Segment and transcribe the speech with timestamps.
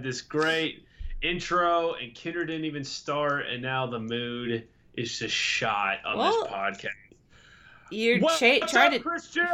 [0.00, 0.86] had this great
[1.22, 6.32] intro, and Kinder didn't even start, and now the mood is just shot on Well,
[6.44, 6.88] this podcast.
[7.90, 9.46] You're What's cha- up, trying to Christian?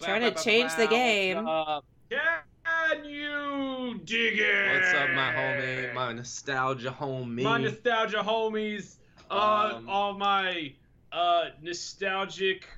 [0.00, 1.44] trying to change the game.
[1.44, 4.72] Can you dig it?
[4.74, 5.94] What's up, my homie?
[5.94, 7.42] My nostalgia homie.
[7.42, 8.96] my nostalgia homies,
[9.30, 10.72] uh, Um, all my
[11.12, 12.68] uh nostalgic.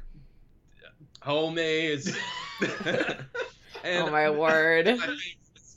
[1.23, 2.17] homies.
[3.85, 4.87] and oh my word.
[4.87, 5.17] my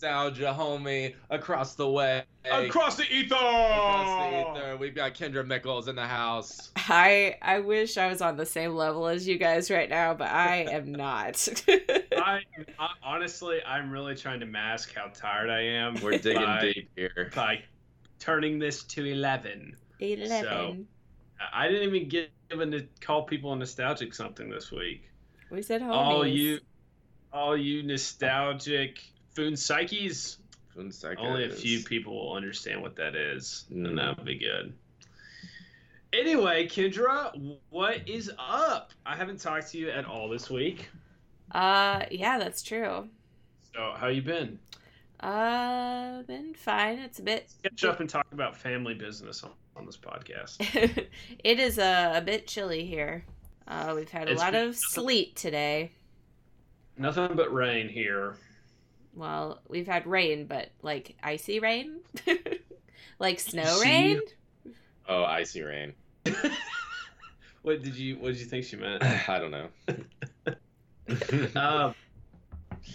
[0.01, 2.23] nostalgia homie across the way.
[2.49, 3.35] Across the ether.
[3.35, 4.77] Across the ether.
[4.77, 6.71] We've got Kendra Mickles in the house.
[6.75, 10.29] I I wish I was on the same level as you guys right now, but
[10.29, 11.47] I am not.
[11.67, 12.41] I,
[12.79, 15.95] I honestly, I'm really trying to mask how tired I am.
[16.01, 17.31] We're digging by, deep here.
[17.35, 17.63] by
[18.19, 19.75] turning this to eleven.
[19.99, 20.41] Eleven.
[20.43, 20.77] So,
[21.53, 25.09] I didn't even get given to call people nostalgic something this week.
[25.51, 25.93] We said homies.
[25.93, 26.59] All you,
[27.31, 29.01] all you nostalgic
[29.39, 30.37] foon psyches.
[30.73, 31.25] One second.
[31.25, 33.87] Only a few people will understand what that is, Mm.
[33.87, 34.73] and that'll be good.
[36.11, 38.91] Anyway, Kendra, what is up?
[39.05, 40.89] I haven't talked to you at all this week.
[41.51, 43.07] Uh, yeah, that's true.
[43.73, 44.59] So, how you been?
[45.21, 46.99] Uh, been fine.
[46.99, 47.49] It's a bit.
[47.63, 50.57] Catch up and talk about family business on, on this podcast.
[51.43, 53.23] it is a, a bit chilly here.
[53.67, 55.91] Uh, we've had a It's lot been- of sleet today.
[56.97, 58.35] Nothing but rain here.
[59.13, 61.99] Well, we've had rain, but like icy rain,
[63.19, 63.83] like snow See?
[63.89, 64.21] rain.
[65.07, 65.93] Oh, icy rain.
[67.61, 69.03] What did you What did you think she meant?
[69.29, 69.67] I don't know.
[71.61, 71.93] um,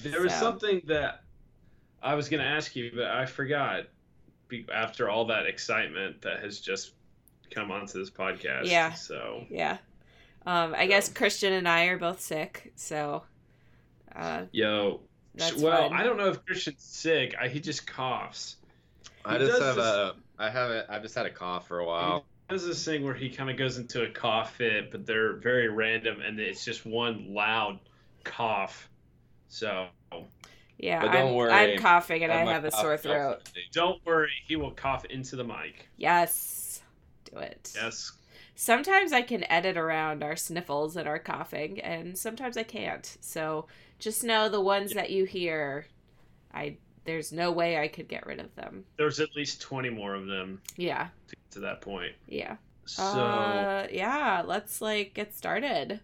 [0.03, 0.41] there was So.
[0.41, 1.23] something that
[2.03, 3.85] I was going to ask you, but I forgot.
[4.73, 6.93] After all that excitement that has just
[7.51, 8.93] come onto this podcast, Yeah.
[8.93, 9.79] So Yeah.
[10.47, 13.25] Um, I guess Christian and I are both sick, so
[14.15, 15.01] uh, yo,
[15.35, 15.99] That's well, fun.
[15.99, 17.35] I don't know if Christian's sick.
[17.41, 18.57] I, he just coughs.
[19.25, 20.15] I He just does have this- a.
[20.39, 20.91] I haven't.
[20.91, 22.25] I've just had a cough for a while.
[22.49, 25.69] There's this thing where he kind of goes into a cough fit, but they're very
[25.69, 27.79] random, and it's just one loud
[28.25, 28.89] cough.
[29.49, 29.87] So
[30.77, 33.49] yeah, But don't I'm, worry, I'm coughing and I my have a sore throat.
[33.73, 35.89] don't worry, he will cough into the mic.
[35.97, 36.83] Yes,
[37.31, 37.73] do it.
[37.75, 38.13] Yes,
[38.57, 43.17] Sometimes I can edit around our sniffles and our coughing, and sometimes I can't.
[43.21, 43.67] So
[43.99, 45.87] just know the ones that you hear,
[46.53, 48.85] I there's no way I could get rid of them.
[48.97, 52.13] there's at least 20 more of them Yeah, to get to that point.
[52.29, 52.57] yeah.
[52.87, 54.43] So uh, yeah.
[54.45, 56.01] Let's like get started.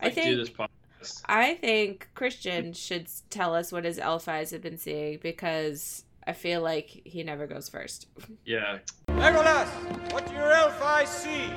[0.00, 1.22] I let's do think- this podcast.
[1.26, 6.32] I think Christian should tell us what his elf eyes have been seeing because I
[6.32, 8.08] feel like he never goes first.
[8.44, 8.78] Yeah,
[9.08, 9.68] Legolas,
[10.12, 11.48] what do your elf eyes see?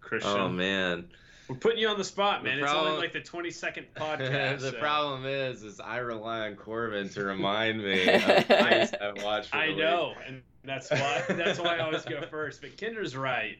[0.00, 0.30] Christian.
[0.38, 1.08] Oh man.
[1.52, 2.58] We're putting you on the spot, The man.
[2.60, 4.60] it's only like the 22nd podcast.
[4.60, 9.12] the so- problem is, is I rely on Corbin to remind me of things I
[9.22, 9.48] watch.
[9.48, 9.78] For I the week.
[9.82, 12.60] know, and that's why that's why I always go first.
[12.62, 13.58] But Kinder's right.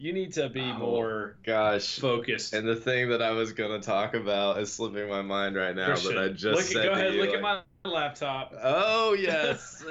[0.00, 1.98] You need to be Oh, more Gosh.
[1.98, 2.54] focused.
[2.54, 5.86] And the thing that I was gonna talk about is slipping my mind right now,
[5.86, 7.14] Christian, but I just look, said go to ahead.
[7.14, 8.52] you, Look at my laptop.
[8.62, 9.84] Oh yes.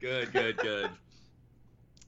[0.00, 0.90] good, good, good.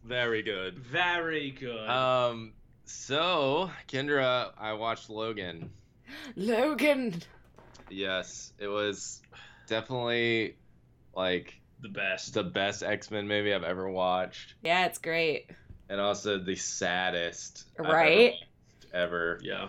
[0.04, 0.78] Very good.
[0.78, 1.88] Very good.
[1.88, 2.52] Um.
[2.92, 5.70] So, Kendra, I watched Logan.
[6.36, 7.22] Logan.
[7.90, 9.20] Yes, it was
[9.66, 10.56] definitely
[11.14, 12.32] like the best.
[12.32, 15.50] the best X Men movie I've ever watched, Yeah, it's great.
[15.90, 18.30] and also the saddest I've ever Right?
[18.32, 18.46] watched
[18.94, 19.38] ever.
[19.42, 19.68] Yeah.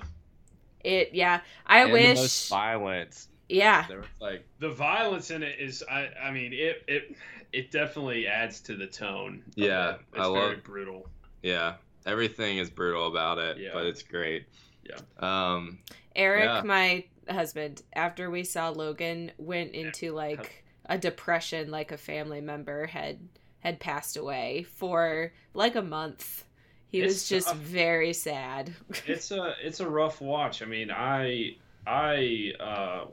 [0.86, 1.10] It.
[1.14, 2.16] Yeah, I and wish.
[2.16, 3.28] the most violence.
[3.50, 5.84] yeah, There was like The violence in it is.
[5.92, 6.08] I.
[6.24, 6.84] I mean, it.
[6.88, 7.16] It.
[7.52, 9.44] It definitely adds to the tone.
[9.46, 10.00] of Yeah, it.
[10.14, 11.10] It's I very love- brutal.
[11.44, 11.76] yeah,
[12.10, 13.70] everything is brutal about it, Yeah.
[13.74, 14.46] but it's great.
[14.84, 14.98] Yeah.
[15.20, 15.80] Um.
[16.16, 16.62] Eric, Yeah.
[16.64, 22.88] my husband, after we saw Logan, went into like a depression, like a family member
[22.88, 23.20] had
[23.60, 26.46] had passed away for like a month.
[26.88, 27.58] He was just tough.
[27.58, 28.74] very sad.
[29.06, 30.62] it's a it's a rough watch.
[30.64, 31.56] I mean, I
[31.86, 33.06] I uh,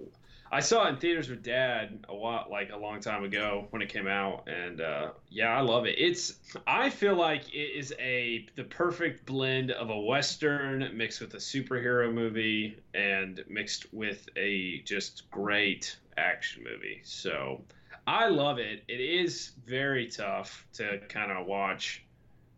[0.51, 3.83] I saw it in theaters with Dad a lot like a long time ago when
[3.83, 5.97] it came out, and uh, yeah, I love it.
[5.99, 6.35] It's
[6.67, 11.39] I feel like it is a the perfect blend of a western mixed with a
[11.39, 17.01] superhero movie and mixed with a just great action movie.
[17.05, 17.63] So
[18.07, 18.85] I love it.
[18.89, 22.05] It is very tough to kind of watch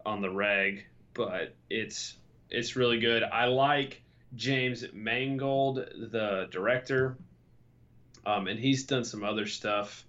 [0.04, 0.84] on the reg,
[1.14, 2.16] but it's
[2.50, 3.22] it's really good.
[3.22, 4.02] I like
[4.34, 7.16] James Mangold, the director,
[8.28, 10.04] um, and he's done some other stuff.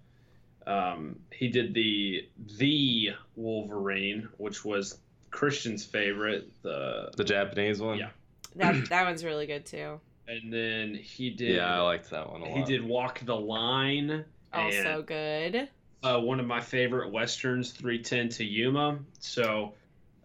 [0.67, 2.27] Um, he did the
[2.57, 4.99] the Wolverine, which was
[5.31, 6.49] Christian's favorite.
[6.61, 7.97] The The Japanese one.
[7.97, 8.09] Yeah.
[8.57, 9.99] that that one's really good too.
[10.27, 11.55] and then he did.
[11.55, 12.57] Yeah, I liked that one a lot.
[12.57, 14.25] He did Walk the Line.
[14.51, 15.69] Also and, good.
[16.03, 18.99] Uh, one of my favorite westerns, 3:10 to Yuma.
[19.19, 19.73] So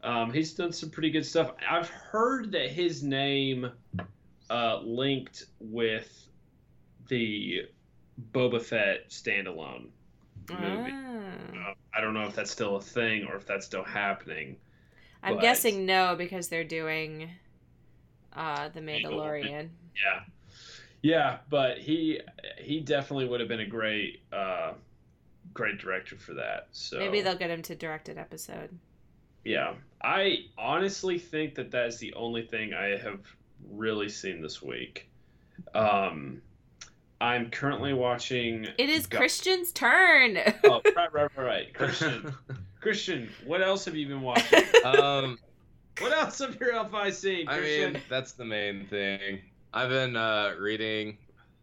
[0.03, 1.53] um, he's done some pretty good stuff.
[1.69, 3.71] I've heard that his name
[4.51, 6.29] uh, linked with
[7.09, 7.63] the
[8.33, 9.89] Boba Fett standalone
[10.51, 10.93] movie.
[10.93, 11.71] Ah.
[11.71, 14.57] Uh, I don't know if that's still a thing or if that's still happening.
[15.23, 17.31] I'm but- guessing no because they're doing
[18.35, 19.69] uh the Mandalorian.
[19.95, 20.21] Yeah,
[21.03, 22.21] yeah, but he
[22.59, 24.73] he definitely would have been a great uh,
[25.53, 26.69] great director for that.
[26.73, 28.71] So Maybe they'll get him to direct an episode.
[29.45, 33.21] Yeah, I honestly think that that is the only thing I have
[33.71, 35.09] really seen this week.
[35.75, 36.41] Um,
[37.25, 38.67] I'm currently watching.
[38.77, 40.37] It is Go- Christian's turn.
[40.65, 41.75] Oh, right, right, right, right.
[41.75, 42.35] Christian,
[42.83, 44.63] Christian, what else have you been watching?
[44.85, 45.39] um,
[46.01, 47.49] what else have your LFI seen?
[47.49, 49.41] I mean, that's the main thing.
[49.73, 51.17] I've been uh, reading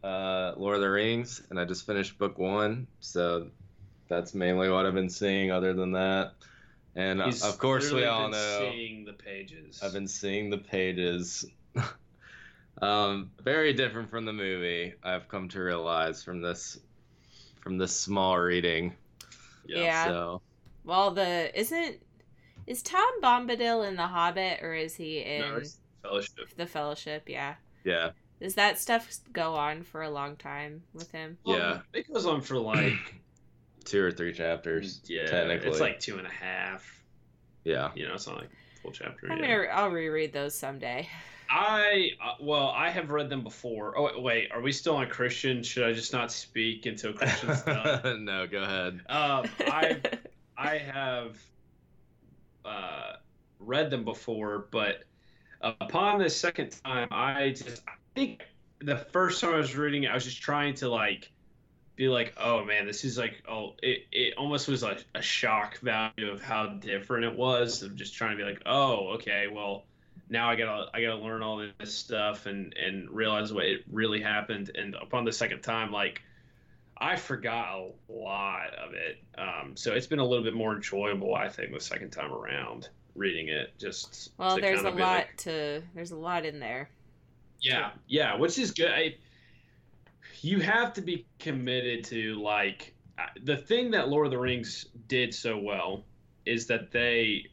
[0.03, 3.47] uh, Lord of the Rings, and I just finished book one, so
[4.09, 5.51] that's mainly what I've been seeing.
[5.51, 6.31] Other than that,
[6.95, 9.79] and uh, of course we literally all been know Seeing the pages.
[9.83, 11.45] I've been seeing the pages.
[12.81, 14.94] Um, very different from the movie.
[15.04, 16.80] I've come to realize from this
[17.62, 18.94] from this small reading.
[19.66, 20.06] Yeah.
[20.07, 20.42] So
[20.83, 21.98] well, the isn't
[22.68, 25.62] is Tom Bombadil in The Hobbit or is he in No,
[26.01, 26.56] Fellowship.
[26.57, 27.24] the Fellowship?
[27.28, 27.56] Yeah.
[27.83, 31.38] yeah, Does that stuff go on for a long time with him?
[31.45, 31.72] Yeah.
[31.74, 32.94] Um, it goes on for like
[33.86, 35.01] two or three chapters.
[35.06, 35.69] yeah, technically.
[35.69, 37.04] it's like two and a half.
[37.63, 37.92] yeah.
[37.95, 39.31] You know, it's not like a full chapter.
[39.31, 39.57] I'm yeah.
[39.57, 41.07] gonna I'll reread those someday.
[41.50, 43.98] I uh, well, I have read them before.
[43.98, 45.63] Oh wait, are we still on Christian?
[45.63, 48.25] Should I just not speak until Christian's done?
[48.25, 49.01] no, go ahead.
[49.10, 50.01] um, I
[50.57, 51.38] I have
[52.63, 53.13] uh,
[53.60, 55.04] read them before, but
[55.62, 58.44] upon the second time, I just I think
[58.80, 61.31] the first time I was reading it, I was just trying to like
[61.95, 65.79] be like, oh man, this is like oh it, it almost was like a shock
[65.79, 67.83] value of how different it was.
[67.83, 69.85] Of just trying to be like, oh okay, well
[70.29, 74.21] now I gotta I gotta learn all this stuff and and realize what it really
[74.21, 74.71] happened.
[74.75, 76.21] And upon the second time, like
[76.97, 79.17] I forgot a lot of it.
[79.37, 82.89] Um, so it's been a little bit more enjoyable, I think, the second time around
[83.15, 83.73] reading it.
[83.79, 86.89] Just well, there's a lot like- to there's a lot in there.
[87.59, 88.91] yeah, yeah, which is good.
[88.91, 89.15] I,
[90.41, 94.88] you have to be committed to like uh, the thing that Lord of the Rings
[95.07, 96.03] did so well
[96.45, 97.45] is that they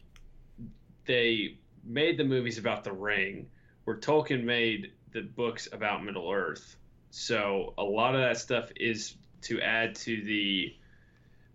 [1.05, 3.46] they made the movies about the ring,
[3.85, 6.76] where Tolkien made the books about Middle Earth.
[7.11, 10.75] So a lot of that stuff is to add to the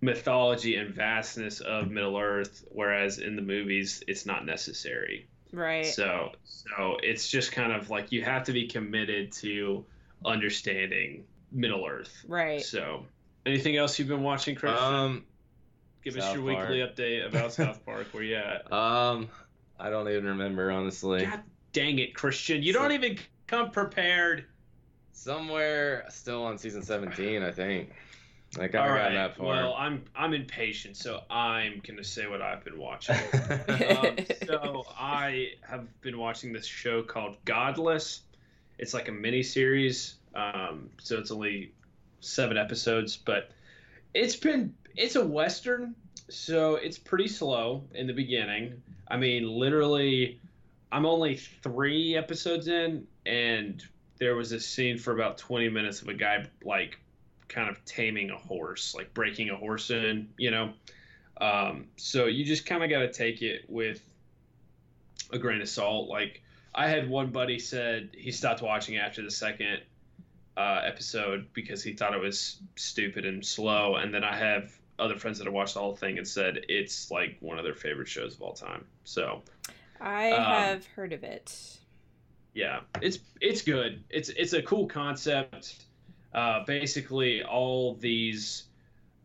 [0.01, 5.27] mythology and vastness of Middle Earth, whereas in the movies it's not necessary.
[5.51, 5.85] Right.
[5.85, 9.85] So so it's just kind of like you have to be committed to
[10.25, 12.25] understanding Middle Earth.
[12.27, 12.61] right.
[12.61, 13.05] So
[13.45, 14.83] anything else you've been watching, Christian?
[14.83, 15.23] Um,
[16.03, 16.69] Give us your Park.
[16.69, 18.07] weekly update about South Park.
[18.11, 18.71] Where you at?
[18.73, 19.29] um,
[19.79, 21.25] I don't even remember honestly.
[21.25, 21.41] God
[21.71, 22.61] dang it, Christian!
[22.61, 23.17] You don't even
[23.47, 24.45] come prepared.
[25.11, 27.91] Somewhere still on season 17, I think.
[28.57, 29.03] Like I All haven't right.
[29.03, 29.45] gotten that far.
[29.47, 33.15] Well, I'm I'm impatient, so I'm gonna say what I've been watching.
[33.97, 38.21] um, so I have been watching this show called Godless.
[38.77, 40.15] It's like a mini series.
[40.35, 41.73] Um, so it's only
[42.21, 43.51] seven episodes, but
[44.13, 45.95] it's been it's a western,
[46.29, 48.81] so it's pretty slow in the beginning.
[49.07, 50.39] I mean, literally,
[50.91, 53.83] I'm only three episodes in, and
[54.19, 56.99] there was a scene for about 20 minutes of a guy like
[57.47, 60.73] kind of taming a horse, like breaking a horse in, you know.
[61.41, 64.01] Um, so you just kind of got to take it with
[65.31, 66.09] a grain of salt.
[66.09, 66.42] Like
[66.75, 69.81] I had one buddy said he stopped watching after the second
[70.57, 75.17] uh, episode because he thought it was stupid and slow, and then I have other
[75.17, 78.07] friends that have watched the whole thing and said it's like one of their favorite
[78.07, 78.85] shows of all time.
[79.03, 79.41] So
[79.99, 81.79] I um, have heard of it.
[82.53, 84.03] yeah, it's it's good.
[84.09, 85.85] It's it's a cool concept.
[86.33, 88.63] Uh, basically, all these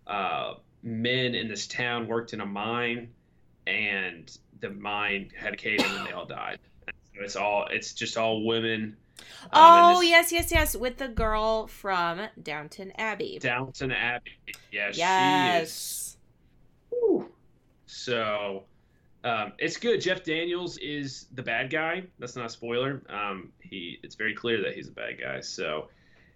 [0.07, 3.09] uh, men in this town worked in a mine,
[3.67, 6.59] and the mine had a cave in and they all died.
[7.21, 8.97] It's all it's just all women.
[9.45, 13.39] um, Oh this- yes, yes, yes, with the girl from Downton Abbey.
[13.41, 14.33] Downton Abbey.
[14.73, 14.99] Yeah, she is.
[14.99, 16.17] yes.
[16.91, 17.29] Whew.
[17.87, 18.65] So
[19.25, 20.01] um, it's good.
[20.01, 22.05] Jeff Daniels is the bad guy.
[22.19, 23.03] That's not a spoiler.
[23.09, 25.41] Um, he it's very clear that he's a bad guy.
[25.41, 25.89] So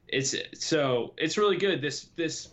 [0.08, 1.80] it's so it's really good.
[1.80, 2.48] This this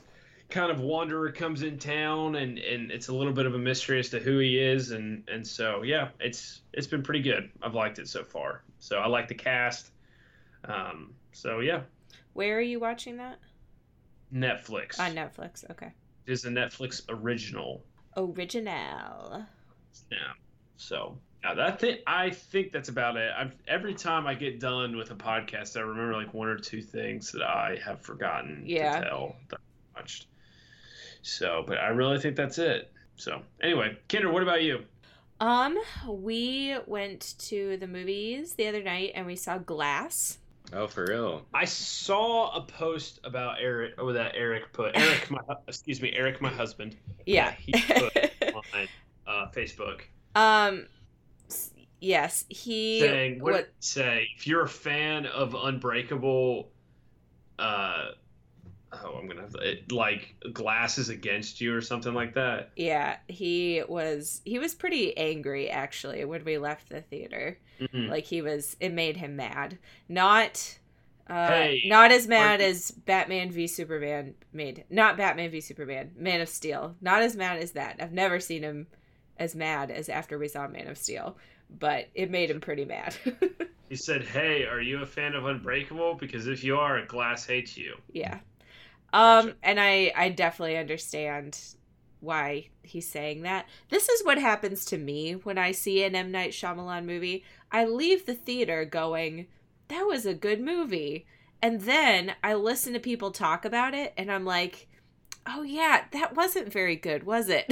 [0.49, 3.99] kind of wanderer comes in town and and it's a little bit of a mystery
[3.99, 7.75] as to who he is and and so yeah it's it's been pretty good i've
[7.75, 9.91] liked it so far so i like the cast
[10.63, 11.81] Um, so yeah,
[12.33, 13.37] Where are you watching that?
[14.33, 15.69] Netflix On Netflix.
[15.71, 15.91] Okay.
[16.25, 17.83] is a Netflix original.
[18.17, 19.45] Original.
[20.11, 20.17] Yeah.
[20.77, 23.31] So yeah, that thing, I think that's about it.
[23.37, 26.81] I've, every time I get done with a podcast, I remember like one or two
[26.81, 28.99] things that I have forgotten Yeah.
[28.99, 29.59] to tell that
[29.95, 30.27] I watched.
[31.21, 32.91] So, but I really think that's it.
[33.15, 34.83] So anyway, Kinder, what about you?
[35.39, 40.37] Um, we went to the movies the other night and we saw Glass.
[40.73, 41.45] oh, for real?
[41.53, 46.41] I saw a post about Eric, Oh, that Eric put Eric, my excuse me, Eric,
[46.41, 46.97] my husband.
[47.25, 47.53] Yeah.
[47.57, 48.15] he put
[48.55, 48.87] on
[49.27, 50.01] uh, Facebook
[50.35, 50.85] um
[51.99, 54.27] yes, he saying, what, what say?
[54.37, 56.69] If you're a fan of Unbreakable,
[57.57, 58.05] uh,
[58.91, 62.71] oh, I'm gonna have to, it, like glasses against you or something like that.
[62.75, 67.57] yeah, he was he was pretty angry actually when we left the theater.
[67.79, 68.09] Mhm.
[68.09, 69.77] Like he was it made him mad.
[70.07, 70.77] Not
[71.29, 74.83] uh, Hey, not as mad as Batman v Superman made.
[74.89, 76.11] Not Batman v Superman.
[76.17, 76.95] Man of Steel.
[77.01, 77.97] Not as mad as that.
[77.99, 78.87] I've never seen him
[79.37, 81.37] as mad as after we saw Man of Steel,
[81.79, 83.15] but it made him pretty mad.
[83.89, 86.13] He said, "Hey, are you a fan of Unbreakable?
[86.13, 88.37] Because if you are, Glass hates you." yeah.
[89.13, 89.57] Um Gotcha.
[89.63, 91.57] and I I definitely understand
[92.21, 93.65] why he's saying that.
[93.89, 97.43] This is what happens to me when I see an M Night Shyamalan movie.
[97.71, 99.47] I leave the theater going,
[99.87, 101.25] "That was a good movie."
[101.61, 104.87] And then I listen to people talk about it and I'm like,
[105.47, 107.67] "Oh yeah, that wasn't very good, was it?"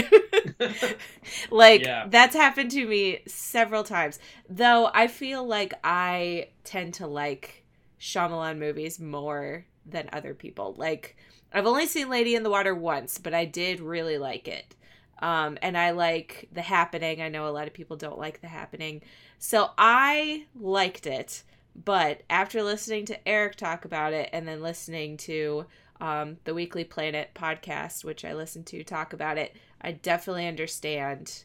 [1.52, 2.06] like Yeah.
[2.06, 4.20] that's happened to me several times.
[4.50, 7.66] Though I feel like I tend to like
[8.00, 10.76] Shyamalan movies more than other people.
[10.78, 11.18] Like
[11.54, 14.76] I've only seen Lady in the Water once, but I did really like it.
[15.20, 17.22] Um, and I like The Happening.
[17.22, 19.02] I know a lot of people don't like The Happening.
[19.40, 21.44] So I liked it.
[21.84, 25.66] But after listening to Eric talk about it and then listening to
[26.02, 31.44] um, the Weekly Planet podcast, which I listened to talk about it, I definitely understand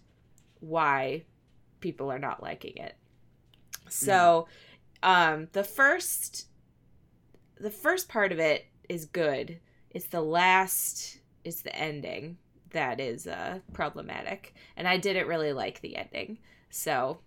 [0.61, 1.25] why
[1.81, 2.97] people are not liking it.
[3.89, 4.49] So,
[5.03, 6.47] um, the first,
[7.61, 9.59] the first part of it is good.
[9.93, 12.39] It's the last, it's the ending
[12.71, 16.39] that is uh, problematic, and I didn't really like the ending.
[16.71, 17.19] So,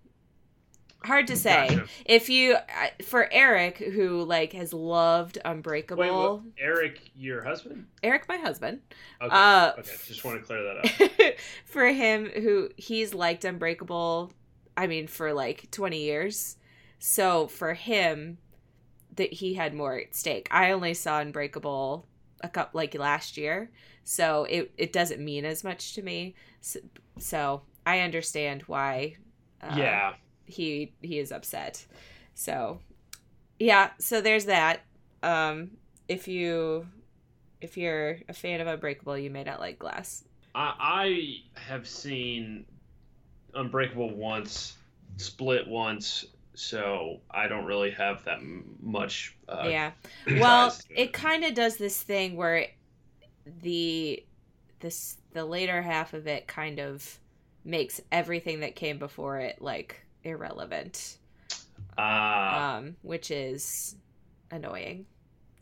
[1.04, 1.68] hard to say.
[1.70, 1.86] Gotcha.
[2.06, 2.58] If you,
[3.04, 7.86] for Eric, who like has loved Unbreakable, Wait, Eric, your husband?
[8.02, 8.82] Eric, my husband,
[9.22, 11.36] Okay, uh, okay, just want to clear that up.
[11.66, 14.32] for him who he's liked unbreakable
[14.78, 16.58] i mean for like 20 years
[17.00, 18.38] so for him
[19.16, 22.08] that he had more at stake i only saw unbreakable
[22.42, 23.70] a cup like last year.
[24.04, 26.36] So it, it doesn't mean as much to me.
[26.62, 26.80] So,
[27.18, 29.16] so i understand why
[29.62, 30.14] uh, yeah,
[30.46, 31.86] he he is upset.
[32.34, 32.80] So
[33.60, 34.82] yeah so there's that.
[35.24, 35.72] Um
[36.08, 36.88] if you
[37.62, 40.24] if you're a fan of unbreakable you may not like glass.
[40.54, 42.66] I, I have seen
[43.56, 44.76] Unbreakable once,
[45.18, 46.26] Split once,
[46.56, 48.40] so I don't really have that
[48.82, 49.36] much.
[49.48, 49.92] Uh, yeah.
[50.40, 52.68] well it kind of does this thing where
[53.62, 54.24] the
[54.80, 57.20] this the later half of it kind of
[57.64, 61.18] makes everything that came before it like irrelevant.
[61.98, 63.96] Ah, um which is
[64.52, 65.06] annoying.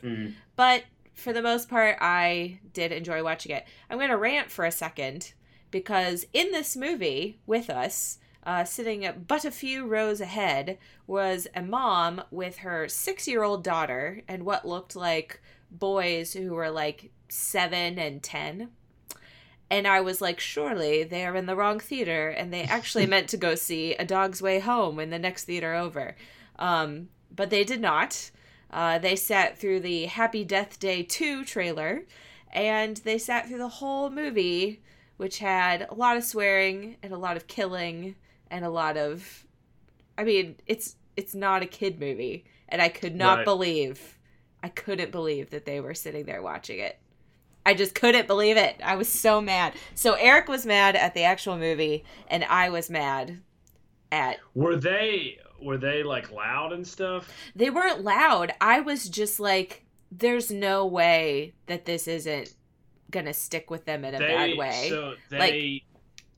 [0.01, 0.83] Mm, but
[1.13, 3.65] for the most part i did enjoy watching it.
[3.89, 5.33] I'm going to rant for a second
[5.71, 11.61] because in this movie with us uh, sitting but a few rows ahead was a
[11.61, 17.11] mom with her six year old daughter and what looked like boys who were like
[17.29, 18.69] seven and ten.
[19.69, 23.29] And i was like surely they are in the wrong theater and they actually meant
[23.29, 26.15] to go see a dog's way home in the next theater over.
[26.59, 28.31] Um, but they did not.
[28.69, 32.03] Uh, they sat through the Happy Death Day 2 trailer
[32.51, 34.81] and they sat through the whole movie,
[35.17, 38.15] which had a lot of swearing and a lot of killing
[38.53, 39.45] and a lot of.
[40.17, 43.45] I mean, it's it's not a kid movie, and I could not Right.
[43.45, 44.19] believe,
[44.61, 46.99] I couldn't believe that they were sitting there watching it.
[47.65, 48.75] I just couldn't believe it.
[48.83, 49.73] I was so mad.
[49.95, 53.41] So Eric was mad at the actual movie, and I was mad
[54.11, 57.31] at were they were they like loud and stuff?
[57.55, 58.53] they weren't loud.
[58.61, 62.53] I was just like, there's no way that this isn't
[63.09, 64.87] gonna stick with them in a they, bad way.
[64.89, 65.83] So they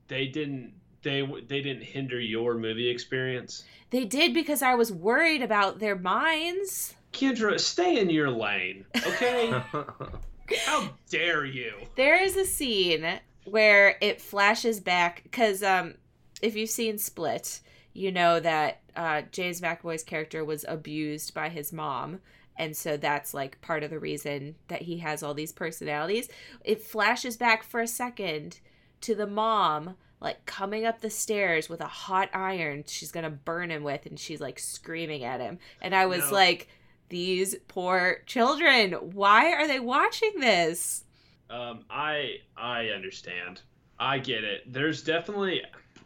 [0.07, 0.73] they didn't
[1.05, 3.63] they they didn't hinder your movie experience.
[3.91, 6.95] they did because I was worried about their minds.
[7.13, 9.49] Kendra, stay in your lane, okay?
[10.65, 11.73] How dare you?
[11.95, 15.93] There is a scene where it flashes back because um,
[16.41, 17.61] if you've seen Split,
[17.93, 22.19] you know that uh, James McAvoy's character was abused by his mom.
[22.57, 26.29] And so that's like part of the reason that he has all these personalities.
[26.63, 28.59] It flashes back for a second
[29.01, 33.69] to the mom like coming up the stairs with a hot iron she's gonna burn
[33.69, 36.33] him with and she's like screaming at him and i was No.
[36.33, 36.67] like
[37.09, 41.03] these poor children why are they watching this
[41.49, 43.61] Um, I I understand.
[43.99, 44.61] I get it.
[44.73, 45.61] There's definitely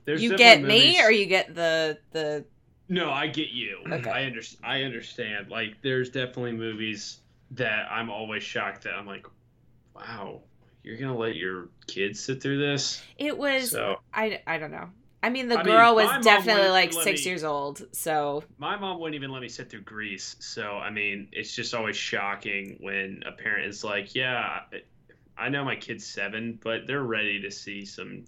[0.05, 2.45] there's you definitely get me movies- or you get the the
[2.89, 3.77] No, I get you.
[3.89, 4.09] Okay.
[4.09, 4.65] I understand.
[4.65, 5.49] I understand.
[5.49, 7.19] Like, there's definitely movies
[7.51, 9.25] that I'm always shocked that I'm like,
[9.95, 10.41] wow,
[10.83, 13.01] you're gonna let your kids sit through this?
[13.17, 14.89] it was So i i don't know
[15.21, 18.77] i mean the I girl my was definitely like six me- years old so my
[18.77, 20.35] mom wouldn't even let me sit through Grease.
[20.39, 24.81] So I mean, it's just always shocking when a parent is like, yeah, I-
[25.37, 28.25] I know my kid's seven, but they're ready to see some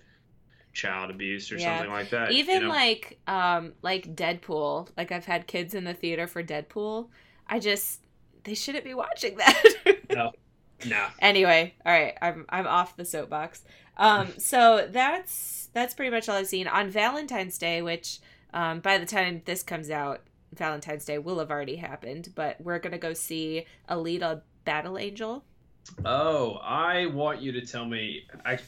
[0.73, 1.77] child abuse or Yeah.
[1.77, 2.31] something like that.
[2.31, 2.69] even you know?
[2.69, 7.09] like um like deadpool like i've had kids in the theater for deadpool
[7.47, 7.99] i just
[8.45, 9.63] they shouldn't be watching that
[10.09, 10.31] no,
[10.87, 11.07] no.
[11.19, 13.63] anyway all right i'm i'm off the soapbox
[13.97, 18.19] um so that's that's pretty much all i've seen on valentine's day which
[18.53, 20.21] um by the time this comes out
[20.53, 25.43] valentine's day will have already happened but we're gonna go see alita battle angel
[26.05, 28.27] Oh, I want you to tell me.
[28.45, 28.59] I,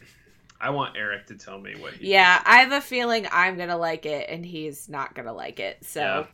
[0.60, 1.94] I want Eric to tell me what.
[1.94, 5.60] He yeah i have a feeling i'm gonna like it and he's not gonna like
[5.60, 6.26] it so Yeah.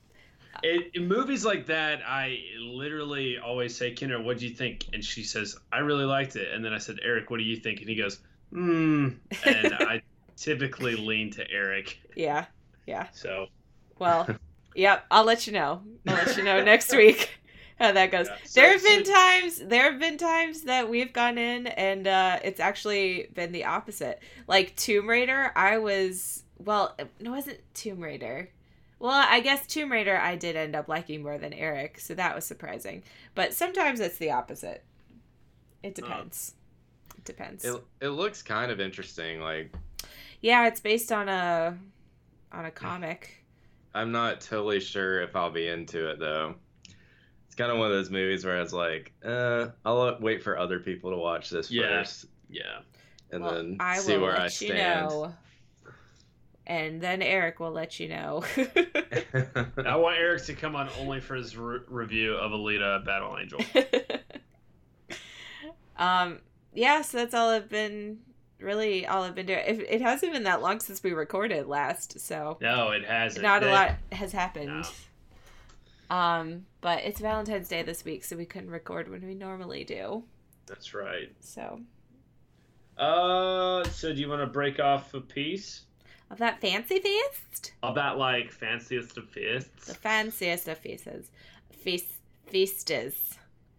[0.64, 5.04] In, in movies like that, I literally always say, "Kinder, what do you think?" And
[5.04, 7.80] she says, "I really liked it." And then I said, "Eric, what do you think?"
[7.80, 8.20] And he goes,
[8.52, 9.10] "Hmm."
[9.46, 10.02] And I
[10.38, 12.00] typically lean to Eric.
[12.16, 12.46] yeah
[12.88, 13.48] yeah So
[14.00, 14.28] Well,
[14.76, 15.82] yep, I'll let you know.
[16.08, 17.30] I'll let you know next week
[17.80, 18.28] how that goes.
[18.28, 21.68] Yeah, so- there have been so- times there have been times that we've gone in
[21.68, 24.22] and uh it's actually been the opposite.
[24.48, 28.50] Like Tomb Raider, I was well, it wasn't Tomb Raider.
[29.00, 32.36] Well, I guess Tomb Raider I did end up liking more than Eric, so that
[32.36, 33.04] was surprising.
[33.34, 34.84] But sometimes it's the opposite.
[35.82, 36.54] It depends.
[37.18, 37.64] It depends.
[37.64, 39.40] It, it looks kind of interesting.
[39.40, 39.74] Like
[40.42, 41.78] yeah, it's based on a
[42.52, 43.46] on a comic.
[43.94, 46.56] I'm not totally sure if I'll be into it though.
[47.48, 50.58] It's kind of one of those movies where I was like, uh, I'll wait for
[50.58, 52.02] other people to watch this Yeah.
[52.04, 52.80] first yeah,
[53.32, 55.10] and Well, then I see will where let I you stand.
[55.10, 55.34] know.
[56.70, 58.44] And then Eric will let you know.
[58.56, 63.60] I want Eric to come on only for his re- review of Alita: Battle Angel.
[65.98, 66.38] um,
[66.76, 68.20] yeah, so that's all I've been
[68.60, 69.64] really all I've been doing.
[69.66, 73.42] It, it hasn't been that long since we recorded last, so No, it hasn't.
[73.42, 74.86] not a lot has happened.
[76.12, 80.24] Um, but it's Valentine's Day this week, so we couldn't record when we normally do.
[80.68, 81.32] That's right.
[81.40, 81.82] So
[82.96, 85.86] Uh, so do you want to break off a piece
[86.32, 89.88] of that fancy feast, of that like fanciest of feasts.
[89.88, 91.32] the fanciest of feasts,
[91.72, 92.08] feast
[92.52, 93.14] feastas.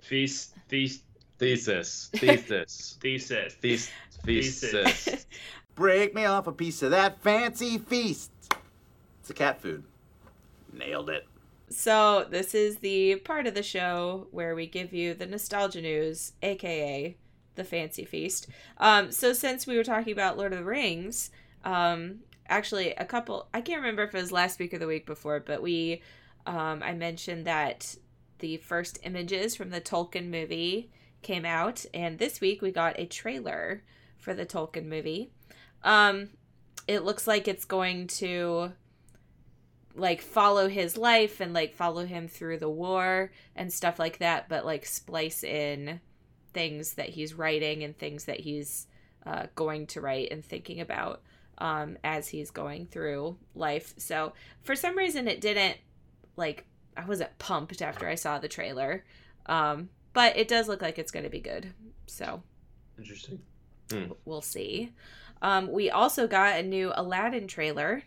[0.01, 1.03] Feast, feast,
[1.39, 3.55] Thesis, thesis, thesis.
[3.61, 3.91] thesis,
[4.25, 4.71] Thesis.
[4.73, 5.27] thesis.
[5.75, 8.31] Break me off a piece of that fancy feast.
[9.21, 9.83] It's a cat food.
[10.73, 11.27] Nailed it.
[11.71, 16.33] So, this is the part of the show where we give you the nostalgia news,
[16.43, 17.17] aka
[17.55, 18.49] the fancy feast.
[18.79, 21.31] Um, so, since we were talking about Lord of the Rings,
[21.65, 22.19] um,
[22.51, 25.41] actually, a couple, I can't remember if it was last week or the week before,
[25.41, 26.03] but we,
[26.45, 27.97] um, I mentioned that
[28.41, 30.91] the first images from the Tolkien movie
[31.23, 33.83] came out, and this week we got a trailer
[34.19, 35.31] for the Tolkien movie.
[35.83, 36.31] Um,
[36.87, 38.73] it looks like it's going to
[39.95, 44.49] like follow his life and like follow him through the war and stuff like that
[44.49, 46.01] but like splice in
[46.53, 48.87] things that he's writing and things that he's
[49.27, 51.23] uh, going to write and thinking about
[51.61, 55.77] um, as he's going through life so for some reason it didn't
[56.37, 56.65] like
[56.97, 59.05] i wasn't pumped after i saw the trailer
[59.47, 61.73] um, but it does look like it's going to be good
[62.07, 62.43] so
[62.99, 63.41] Interesting.
[64.25, 64.93] we'll see.
[65.43, 68.03] Um, we also got a new Aladdin trailer,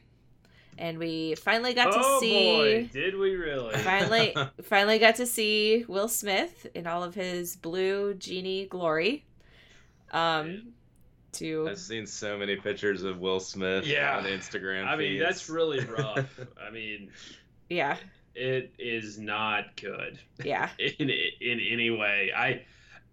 [0.77, 2.55] and we finally got oh to see.
[2.55, 3.75] boy, did we really?
[3.77, 9.25] Finally, finally got to see Will Smith in all of his blue genie glory.
[10.11, 10.73] Um,
[11.33, 14.17] to I've seen so many pictures of Will Smith Yeah.
[14.17, 14.85] on Instagram.
[14.85, 16.39] I mean, that's really rough.
[16.61, 17.09] I mean,
[17.69, 17.97] yeah,
[18.35, 22.31] it is not good yeah, in in any way.
[22.35, 22.65] I,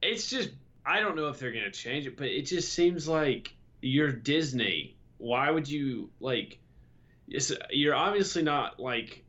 [0.02, 0.50] it's just
[0.84, 4.96] I don't know if they're gonna change it, but it just seems like you're Disney.
[5.18, 6.58] Why would you like?
[7.28, 9.24] It's, you're obviously not like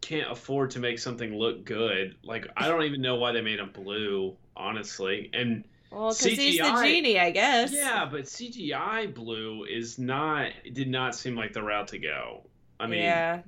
[0.00, 2.16] can't afford to make something look good.
[2.22, 5.30] Like I don't even know why they made him blue, honestly.
[5.32, 7.72] And well, because he's the genie, I guess.
[7.72, 12.46] yeah, but CGI blue is not did not seem like the route to go.
[12.78, 13.42] I mean, yeah.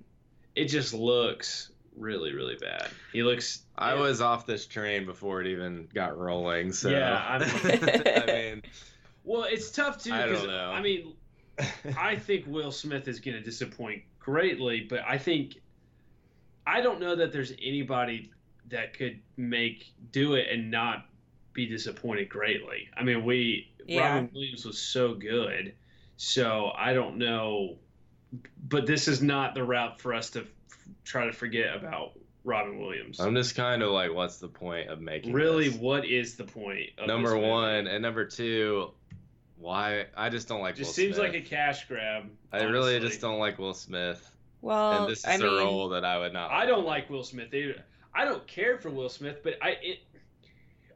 [0.55, 2.89] it just looks really, really bad.
[3.13, 3.63] He looks.
[3.77, 6.73] I was off this train before it even got rolling.
[6.73, 8.63] So Yeah, I mean,
[9.25, 10.13] Well, it's tough too.
[10.13, 10.71] I don't 'cause, know.
[10.71, 11.15] I mean,
[11.97, 15.61] I think Will Smith is going to disappoint greatly, but I think
[16.67, 18.31] I don't know that there's anybody
[18.69, 21.07] that could make do it and not
[21.59, 22.89] be disappointed greatly.
[22.97, 24.15] I mean, we Yeah.
[24.15, 25.75] Robin Williams was so good,
[26.17, 27.79] so I don't know,
[28.69, 30.47] but this is not the route for us to f-
[31.05, 32.13] try to forget about
[32.45, 33.19] Robin Williams.
[33.19, 35.79] I'm just kind of like, what's the point of making really, this?
[35.79, 36.91] what is the point?
[36.97, 38.93] Of number this one and number two?
[39.59, 40.07] Why?
[40.17, 40.77] I just don't like.
[40.77, 41.33] just Will seems Smith.
[41.33, 42.31] like a cash grab.
[42.53, 45.89] I really just don't like Will Smith, Well, and this is I a mean, role
[45.89, 46.53] that I would not.
[46.53, 47.83] I don't like Will Smith either.
[48.15, 49.99] I don't care for Will Smith, but I it,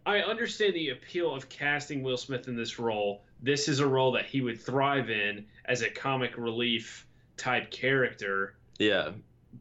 [0.04, 3.22] I understand the appeal of casting Will Smith in this role.
[3.40, 8.54] This is a role that he would thrive in as a comic relief type character,
[8.78, 9.10] Yeah,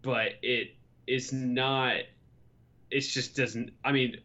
[0.01, 0.75] but it
[1.07, 1.97] is not.
[2.89, 3.71] It just doesn't.
[3.83, 4.17] I mean,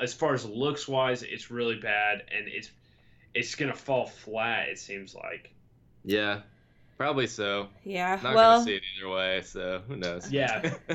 [0.00, 2.70] as far as looks wise, it's really bad, and it's
[3.34, 4.68] it's gonna fall flat.
[4.68, 5.52] It seems like.
[6.04, 6.42] yeah,
[6.96, 7.68] probably so.
[7.84, 8.18] yeah.
[8.22, 10.30] Not well, gonna see it either way, so who knows?
[10.30, 10.74] Yeah.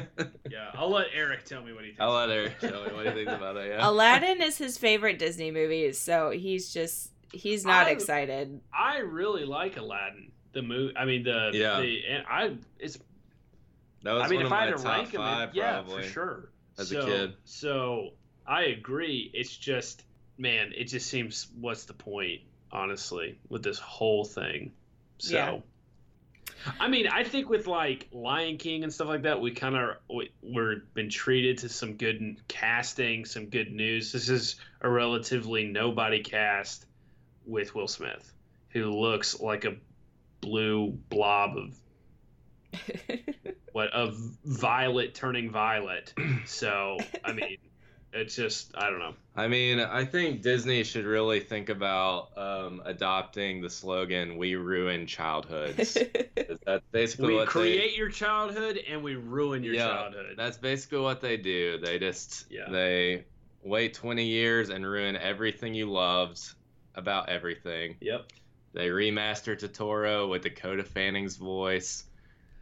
[0.50, 2.02] Yeah, I'll let Eric tell me what he thinks.
[2.02, 3.68] I'll let Eric tell me what he thinks about it.
[3.70, 3.88] Yeah.
[3.88, 8.60] Aladdin is his favorite Disney movie, so he's just he's not I- excited.
[8.74, 10.32] I really like Aladdin.
[10.54, 10.98] The movie.
[10.98, 11.80] I mean the Yeah.
[11.82, 12.98] the and I it's
[14.02, 15.50] that was I mean one if of I my had to top rank them, five,
[15.50, 16.50] it, yeah, for sure.
[16.80, 17.34] as a so, kid.
[17.46, 18.10] So
[18.48, 19.30] I agree.
[19.34, 20.04] It's just
[20.40, 24.72] man, it just seems what's the point, honestly, with this whole thing.
[25.20, 25.58] So Yeah.
[26.80, 29.98] I mean, I think with like Lion King and stuff like that, we kind of
[30.14, 34.12] we, we're been treated to some good casting, some good news.
[34.12, 36.86] This is a relatively nobody cast
[37.46, 38.34] with Will Smith,
[38.70, 39.76] who looks like a
[40.42, 41.80] blue blob of
[43.72, 46.14] what of violet turning violet.
[46.46, 47.58] So I mean,
[48.14, 49.14] it's just I don't know.
[49.36, 55.08] I mean, I think Disney should really think about um, adopting the slogan "We ruin
[55.08, 55.98] childhoods."
[56.36, 59.68] 'Cause that's basically We what create your childhood and we ruin they.
[59.68, 60.34] your Yeah, childhood.
[60.38, 61.78] that's basically what they do.
[61.78, 62.70] They just Yeah.
[62.70, 63.26] they
[63.64, 66.40] wait 20 years and ruin everything you loved
[66.96, 67.98] about everything.
[68.02, 68.32] Yep.
[68.74, 72.06] They remastered Totoro with Dakota Fanning's voice.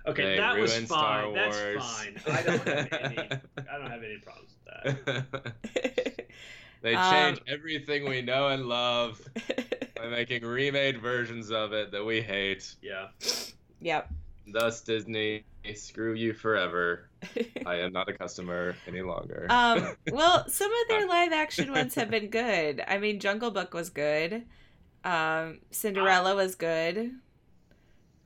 [0.07, 1.33] Okay, They that was ruined Star fine.
[1.33, 1.83] That's Wars.
[1.83, 2.35] fine.
[2.35, 3.17] I don't have any.
[3.69, 6.25] I don't have any problems with that.
[6.81, 9.21] they Um, change everything we know and love
[9.95, 12.75] by making remade versions of it that we hate.
[12.81, 13.07] Yeah.
[13.81, 14.09] yep.
[14.47, 15.43] Thus, Disney,
[15.75, 17.09] screw you forever.
[17.65, 19.47] I am not a customer any longer.
[19.49, 22.81] um, well, some of their live action ones have been good.
[22.87, 24.43] I mean, Jungle Book was good.
[25.03, 27.11] Um, Cinderella was good.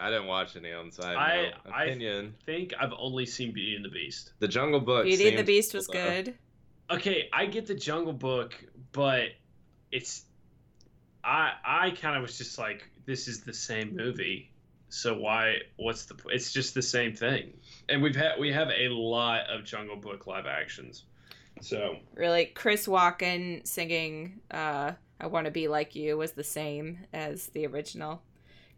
[0.01, 1.35] I didn't watch any of them, so I have I-
[1.69, 2.35] no I- opinion.
[2.41, 4.33] I think I've only seen Beauty and the Beast.
[4.39, 5.05] The Jungle Book.
[5.05, 6.09] Beauty and the Beast was cool, though.
[6.23, 6.37] good.
[6.89, 8.53] Okay, I get the Jungle Book,
[8.91, 9.29] but
[9.91, 10.25] it's
[11.23, 14.51] I I kind of was just like this is the same movie.
[14.89, 17.53] So why what's the it's just the same thing.
[17.87, 21.03] And we've had we have a lot of Jungle Book live actions.
[21.61, 27.05] So, Really, Chris Walken singing uh, "I Want to Be Like You" was the same
[27.13, 28.23] as the original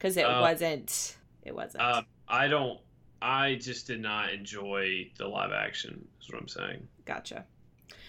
[0.04, 1.16] because it Uh, wasn't.
[1.44, 1.82] It wasn't.
[1.82, 2.80] uh, I don't
[3.22, 6.06] I just did not enjoy the live action.
[6.22, 6.86] Is what I'm saying.
[7.06, 7.46] gotcha.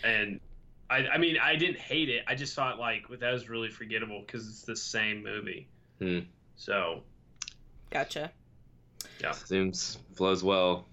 [0.02, 0.40] and
[0.90, 2.24] I, I mean, I didn't hate it.
[2.26, 5.68] I just thought like that was really forgettable because it's the same movie.
[6.00, 6.20] Hmm.
[6.57, 7.02] So
[7.90, 8.33] Gotcha.
[9.20, 9.30] Yeah.
[9.33, 10.87] Seems flows well.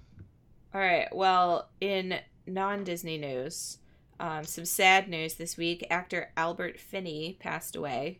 [0.73, 1.07] All right.
[1.11, 3.79] Well, in non Disney news,
[4.19, 5.85] um, some sad news this week.
[5.89, 8.19] Actor Albert Finney passed away.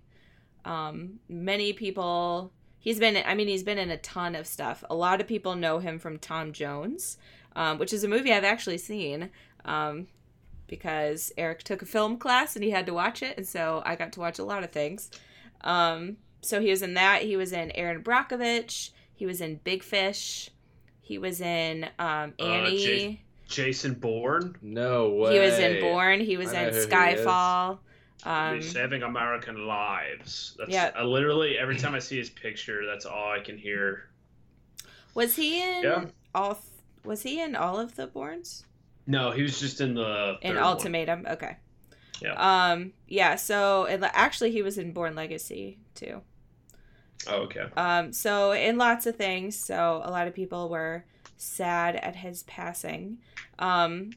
[0.66, 2.52] Um, many people.
[2.82, 3.16] He's been.
[3.26, 4.84] I mean, he's been in a ton of stuff.
[4.90, 7.18] A lot of people know him from Tom Jones,
[7.56, 9.30] um, which is a movie I've actually seen.
[9.64, 10.08] Um,
[10.68, 13.96] because Eric took a film class and he had to watch it, and so I
[13.96, 15.12] got to watch a lot of things.
[15.62, 17.22] Um, so he was in that.
[17.22, 18.92] He was in Erin Brockovich.
[19.14, 20.50] He was in Big Fish.
[21.02, 23.22] He was in um, Uh, Annie.
[23.48, 25.34] Jason Bourne, No way.
[25.34, 26.86] he was in bourne He was I in who he.
[26.88, 27.80] Skyfall.
[28.24, 30.56] Um, saving American lives.
[30.58, 30.92] That's yeah.
[30.96, 34.10] I literally every time I see his picture, that's all I can hear.
[35.14, 36.06] was he in Yeah.
[36.36, 36.56] all?
[36.56, 36.66] th-
[37.04, 38.64] Was he in all of the Bournes?
[39.08, 40.64] No, he was just in the In third one.
[40.64, 41.26] Ultimatum.
[41.28, 41.58] Okay.
[42.22, 42.34] Yeah.
[42.72, 42.94] Um.
[43.08, 43.36] Yeah.
[43.36, 46.22] So it, actually, he was in Bourne Legacy too.
[47.28, 47.66] Oh, okay.
[47.76, 49.56] Um, so in lots of things.
[49.56, 51.06] So a lot of people were
[51.38, 53.18] sad at his passing.
[53.58, 54.12] Um,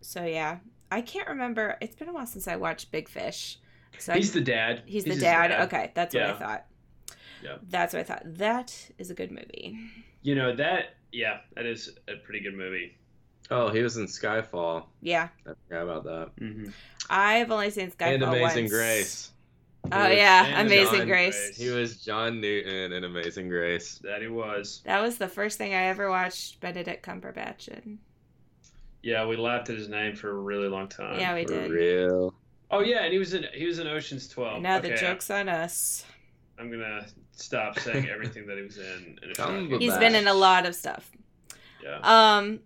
[0.00, 0.58] so yeah,
[0.90, 1.76] I can't remember.
[1.80, 3.58] It's been a while since I watched Big Fish.
[3.98, 4.82] So He's I, the dad.
[4.86, 5.52] he's the his dad.
[5.62, 6.66] Okay, that's what I thought.
[7.42, 7.56] Yeah.
[7.68, 8.22] That's what I thought.
[8.24, 9.78] That is a good movie.
[10.22, 12.96] you know that yeah, that is a pretty good movie.
[13.50, 14.84] Oh, he was in Skyfall.
[15.00, 16.36] Yeah, I forgot about that.
[16.44, 16.70] Mm-hmm.
[17.08, 18.72] I've only seen Skyfall and Amazing once.
[18.72, 19.30] Grace.
[19.84, 21.34] He Oh yeah, Amazing Grace.
[21.36, 21.56] Grace.
[21.56, 24.00] He was John Newton in Amazing Grace.
[24.02, 24.82] That he was.
[24.84, 27.98] That was the first thing I ever watched Benedict Cumberbatch in.
[29.02, 31.18] Yeah, we laughed at his name for a really long time.
[31.18, 31.70] Yeah, we For did.
[31.70, 32.34] real.
[32.70, 34.54] Oh yeah, and he was in he was in Ocean's Twelve.
[34.54, 36.04] And now the Okay, joke's on us.
[36.58, 39.18] I'm gonna stop saying everything that he was in.
[39.22, 39.80] And Cumberbatch.
[39.80, 41.10] He's been in a lot of stuff.
[41.82, 42.00] Yeah.
[42.02, 42.60] Um,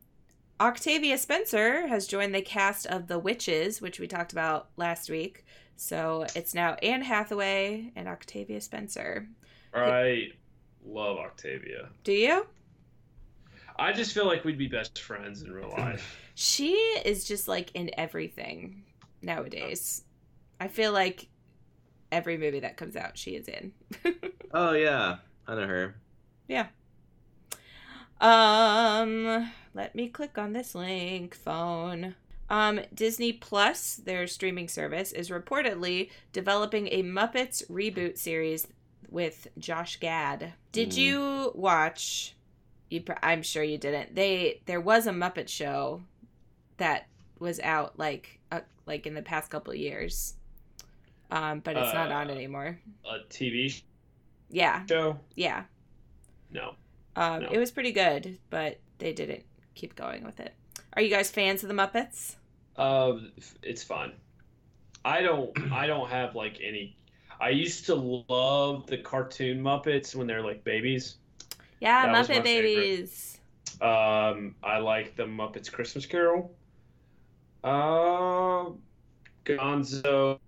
[0.61, 5.45] Octavia Spencer has joined the cast of The Witches, which we talked about last week.
[5.77, 9.27] So it's now Anne Hathaway and Octavia Spencer.
[9.75, 10.29] I
[10.85, 11.88] love Octavia.
[12.05, 12.47] Do you?
[13.83, 16.18] I just feel like we'd be best friends in real life.
[16.35, 16.73] She
[17.05, 18.85] is just like in everything
[19.21, 20.03] nowadays.
[20.59, 21.29] I feel like
[22.11, 23.73] every movie that comes out, she is in.
[24.55, 25.16] Oh yeah,
[25.47, 25.95] I know her.
[26.49, 26.66] Yeah.
[28.21, 31.35] Um, let me click on this link.
[31.35, 32.14] Phone.
[32.49, 38.66] Um, Disney Plus, their streaming service, is reportedly developing a Muppets reboot series
[39.11, 40.53] with Josh Gad.
[40.71, 40.97] Did Mm.
[40.97, 42.35] you watch?
[42.92, 44.14] You, pr- I'm sure you didn't.
[44.14, 46.02] They there was a Muppet show
[46.76, 47.07] that
[47.38, 50.35] was out like uh, like in the past couple years,
[51.31, 52.78] um, but it's not on Uh, anymore.
[53.05, 53.83] A TV
[54.50, 55.18] Yeah, show?
[55.35, 55.64] yeah.
[56.50, 56.74] No.
[57.16, 57.48] Um, No.
[57.50, 60.55] It was pretty good, but they didn't keep going with it.
[60.92, 62.37] Are you guys fans of the Muppets?
[62.76, 63.14] Uh,
[63.62, 64.12] it's fun.
[65.05, 65.50] I don't.
[65.72, 66.96] I don't have like any.
[67.40, 67.94] I used to
[68.28, 71.16] love the cartoon Muppets when they're like babies.
[71.83, 72.45] Yeah, That Muppet favorite.
[72.45, 73.38] Babies.
[73.81, 76.55] Um, I like the Muppets Christmas Carol.
[77.64, 78.71] Uh,
[79.45, 80.38] Gonzo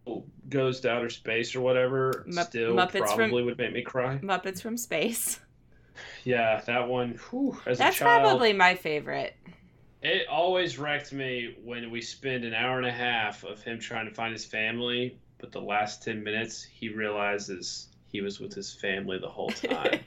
[0.48, 2.24] goes to outer space or whatever.
[2.30, 4.18] Still Muppets from- probably would make me cry.
[4.18, 5.40] Muppets from Space.
[6.24, 7.20] Yeah, that one.
[7.30, 9.36] Whew, as That's a child, probably my favorite.
[10.02, 14.08] it always wrecked me when we spend an hour and a half of him trying
[14.08, 18.72] to find his family, but the last ten minutes he realizes he was with his
[18.72, 20.00] family the whole time.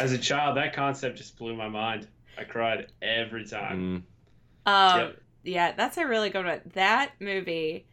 [0.00, 2.06] As a child, that concept just blew my mind.
[2.38, 4.04] I cried every time.
[4.66, 4.70] Mm.
[4.72, 5.20] um, Yep.
[5.44, 6.60] Yeah, that's a really good one.
[6.74, 7.86] That movie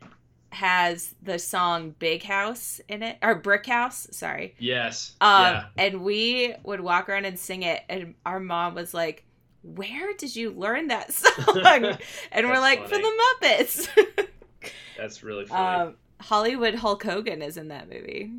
[0.52, 4.56] has the song Big House in it, or Brick House, sorry.
[4.60, 5.16] Yes.
[5.22, 5.63] Um, yeah.
[5.78, 9.24] And we would walk around and sing it, and our mom was like,
[9.62, 11.34] Where did you learn that song?
[12.32, 13.04] and we're That's like, For funny.
[13.04, 14.28] the Muppets.
[14.98, 15.89] That's really funny.
[15.89, 18.32] um, Hollywood Hulk Hogan is in that movie.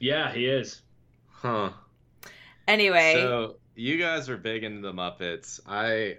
[0.00, 0.80] yeah, he is.
[1.30, 1.70] Huh.
[2.68, 5.60] Anyway, So you guys are big into the Muppets.
[5.66, 6.18] I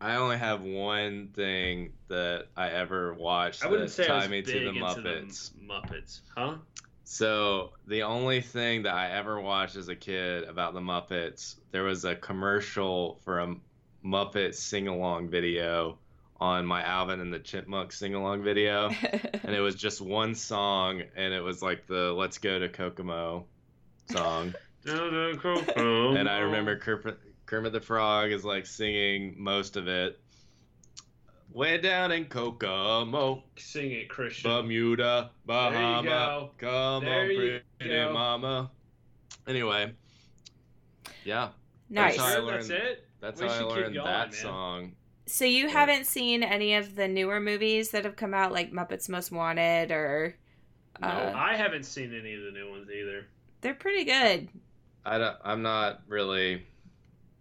[0.00, 4.24] I only have one thing that I ever watched I wouldn't that say I was
[4.24, 5.50] tied me big to the into Muppets.
[5.52, 6.54] the Muppets, huh?
[7.04, 11.82] So the only thing that I ever watched as a kid about the Muppets, there
[11.82, 13.56] was a commercial for a
[14.04, 15.98] Muppet sing-along video
[16.40, 18.88] on my Alvin and the Chipmunk sing-along video,
[19.42, 23.44] and it was just one song, and it was like the "Let's Go to Kokomo"
[24.10, 24.54] song.
[24.86, 30.18] And I remember Kermit, Kermit the Frog is like singing most of it.
[31.52, 34.48] Way down in Kokomo, Sing it, Christian.
[34.50, 36.50] Bermuda, Bahama, go.
[36.58, 38.12] come There on, you pretty go.
[38.12, 38.70] mama.
[39.48, 39.92] Anyway,
[41.24, 41.48] yeah,
[41.88, 42.16] nice.
[42.16, 43.08] That's how I Sure, that's learned- it.
[43.20, 44.32] that's We how I should keep learned going, that man.
[44.32, 44.96] song.
[45.26, 45.72] So you Yeah.
[45.72, 49.90] haven't seen any of the newer movies that have come out, like Muppets Most Wanted,
[49.90, 50.36] or
[51.00, 53.26] No, uh, I haven't seen any of the new ones either.
[53.60, 54.48] they're pretty good.
[55.10, 56.64] I don't, I'm not really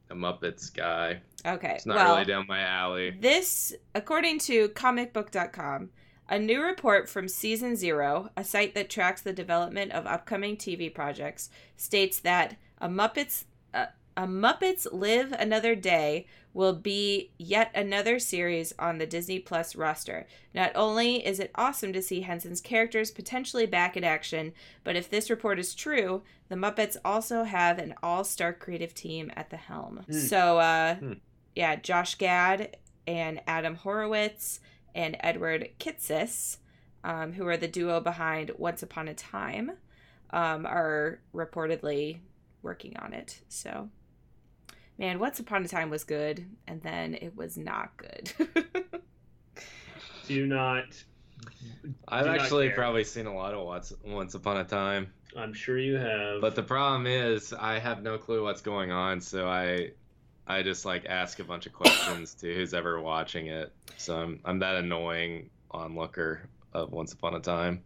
[0.10, 1.22] a Muppets guy.
[1.46, 3.12] Okay, It's not well, really down my alley.
[3.12, 5.92] this, according to comicbook.com,
[6.28, 10.92] a new report from Season Zero, a site that tracks the development of upcoming TV
[10.94, 13.86] projects, states that a Muppets uh,
[14.20, 20.28] a Muppets Live Another Day will be yet another series on the Disney Plus roster.
[20.54, 24.52] Not only is it awesome to see Henson's characters potentially back in action,
[24.84, 29.52] but if this report is true, the Muppets also have an all-star creative team at
[29.52, 30.04] the helm.
[30.06, 30.12] Hmm.
[30.12, 31.14] So, uh, Hmm.
[31.56, 32.76] yeah, Josh Gad
[33.08, 34.60] and Adam Horowitz
[34.94, 36.58] and Edward Kitsis,
[37.06, 39.78] um, who are the duo behind Once Upon a Time,
[40.32, 42.20] um, are reportedly
[42.62, 43.40] working on it.
[43.48, 43.90] So,
[45.00, 48.32] man, Once Upon a Time was good, and then it was not good.
[50.28, 50.84] Do not.
[52.08, 52.76] I've not actually care.
[52.76, 55.12] probably seen a lot of Once, Once Upon a Time.
[55.36, 56.42] I'm sure you have.
[56.42, 59.92] But the problem is I have no clue what's going on, so I
[60.46, 63.72] I just like ask a bunch of questions to who's ever watching it.
[63.98, 67.84] So I'm I'm that annoying onlooker of Once Upon a Time.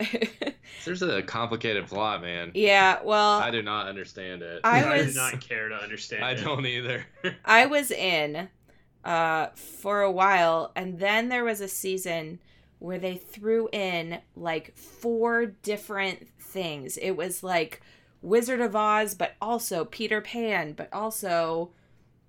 [0.84, 2.50] There's a complicated plot, man.
[2.54, 4.60] yeah, well, I do not understand it.
[4.64, 6.22] I I, was- do not care to understand.
[6.22, 6.26] It.
[6.26, 6.44] I it.
[6.44, 7.06] don't either.
[7.44, 8.48] I was in
[9.04, 12.38] uh for a while and then there was a season
[12.78, 16.96] where they threw in like four different things.
[16.96, 17.82] It was like
[18.22, 21.70] Wizard of Oz but also Peter Pan but also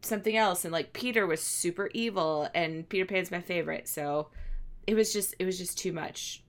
[0.02, 3.88] something else and like Peter was super evil and Peter Pan's my favorite.
[3.88, 4.28] So
[4.86, 6.44] it was just it was just too much.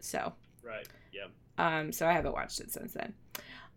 [0.00, 0.88] So Right.
[1.12, 1.26] Yeah.
[1.58, 3.14] um, so I haven't watched it since then.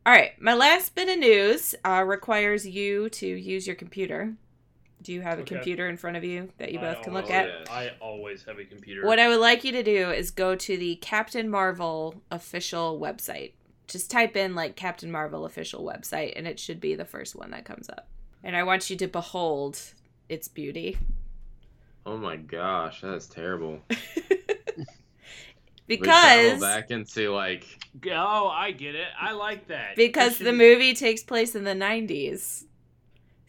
[0.06, 4.34] All right, my last bit of news uh, requires you to use your computer.
[5.02, 5.56] Do you have a Okay.
[5.56, 7.48] computer in front of you that you I both can always- look at?
[7.48, 7.66] yeah.
[7.74, 9.06] I always have a computer.
[9.06, 13.52] What I would like you to do is go to the Captain Marvel official website.
[13.88, 17.52] Just type in like Captain Marvel official website, and it should be the first one
[17.52, 18.08] that comes up.
[18.44, 19.80] And I want you to behold
[20.30, 20.98] its beauty.
[22.06, 23.80] oh my gosh, that is terrible.
[25.88, 27.66] We Because travel back into like
[28.12, 29.08] Oh, I get it.
[29.20, 29.96] I like that.
[29.96, 32.66] because the Christian- movie takes place in the 90s.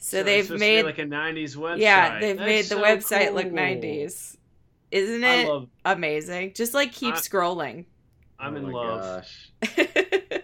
[0.01, 1.79] So, it's they've supposed to be made like a '90s website.
[1.81, 4.37] Yeah, they've That's made the so website look 90s.
[4.92, 5.68] Isn't I it love.
[5.85, 6.53] amazing?
[6.55, 7.85] Just like keep I- scrolling.
[8.38, 9.27] I'm oh in my love.
[9.66, 9.88] Gosh.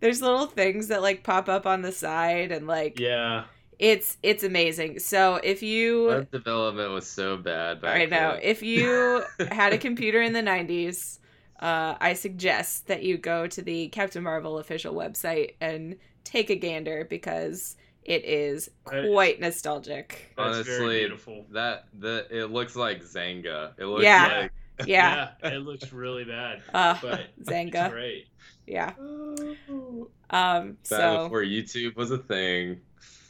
[0.00, 3.44] There's little things that like pop up on the side and like Yeah.
[3.78, 5.00] It's it's amazing.
[5.00, 8.40] So if you Web development was so bad back I know, then.
[8.42, 11.18] if you had a computer in the 90s,
[11.60, 16.56] uh, I suggest that you go to the Captain Marvel official website and take a
[16.56, 20.32] gander because it is I- quite nostalgic.
[20.36, 21.44] That's Honestly, very beautiful.
[21.52, 23.72] that the it looks like Xanga.
[23.78, 24.48] It looks Yeah.
[24.78, 25.32] like Yeah.
[25.42, 26.62] it looks really bad.
[26.72, 27.90] Uh, But It's Xanga.
[27.90, 28.28] great.
[28.66, 28.92] Yeah.
[28.98, 32.80] oh, Um back so before YouTube was a thing.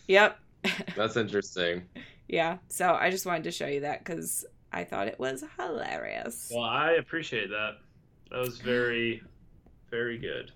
[0.09, 0.39] Yep.
[0.97, 1.83] That's interesting.
[2.29, 2.57] Yeah.
[2.67, 6.51] So I just wanted to show you that because I thought it was hilarious.
[6.53, 7.75] Well, I appreciate that.
[8.33, 9.23] That was very,
[9.93, 10.51] very good.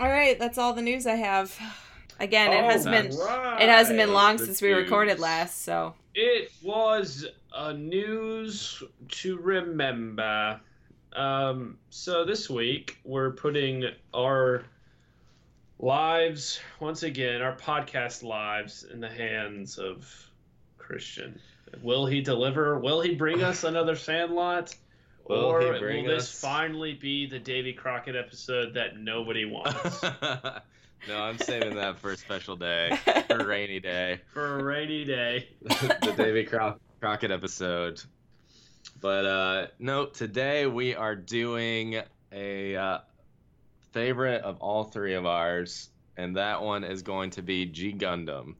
[0.00, 1.56] All right, that's all the news I have.
[2.18, 3.16] Again, it Oh, has been that's
[3.62, 9.36] it hasn't been long The since we recorded last, so It was a news to
[9.38, 10.60] remember.
[11.14, 14.64] Um, so this week we're putting our
[15.82, 20.08] lives once again, our podcast lives, in the hands of
[20.78, 21.38] Christian.
[21.82, 22.78] Will he deliver?
[22.78, 24.74] Will he bring us another Sandlot?
[25.28, 30.02] Will or will this us- finally be the Davy Crockett episode that nobody wants
[31.08, 34.20] no, I'm saving that for a special day, for a rainy day.
[34.32, 35.48] for a rainy day?
[35.60, 38.00] the Davy Cro- Crockett episode.
[39.00, 42.98] But uh, no, today we are doing a uh,
[43.92, 48.54] favorite of all three of ours, and that one is going to be G Gundam.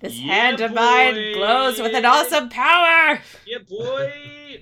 [0.00, 3.20] this Yeah, hand of mine glows with an awesome power.
[3.46, 4.60] Yeah, boy.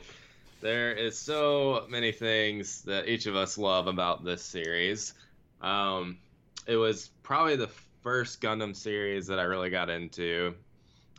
[0.61, 5.13] There is so many things that each of us love about this series.
[5.61, 6.19] Um,
[6.67, 7.69] it was probably the
[8.03, 10.55] first Gundam series that I really got into.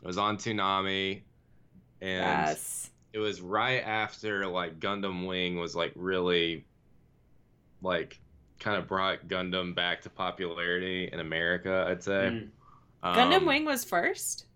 [0.02, 1.22] It was on Toonami,
[2.00, 2.90] and Yes.
[3.12, 6.64] it was right after like Gundam Wing was like really
[7.82, 8.18] like
[8.58, 12.30] kind of brought Gundam back to popularity in America, I'd say.
[12.32, 12.48] Mm.
[13.02, 14.46] Gundam Um, Wing was first?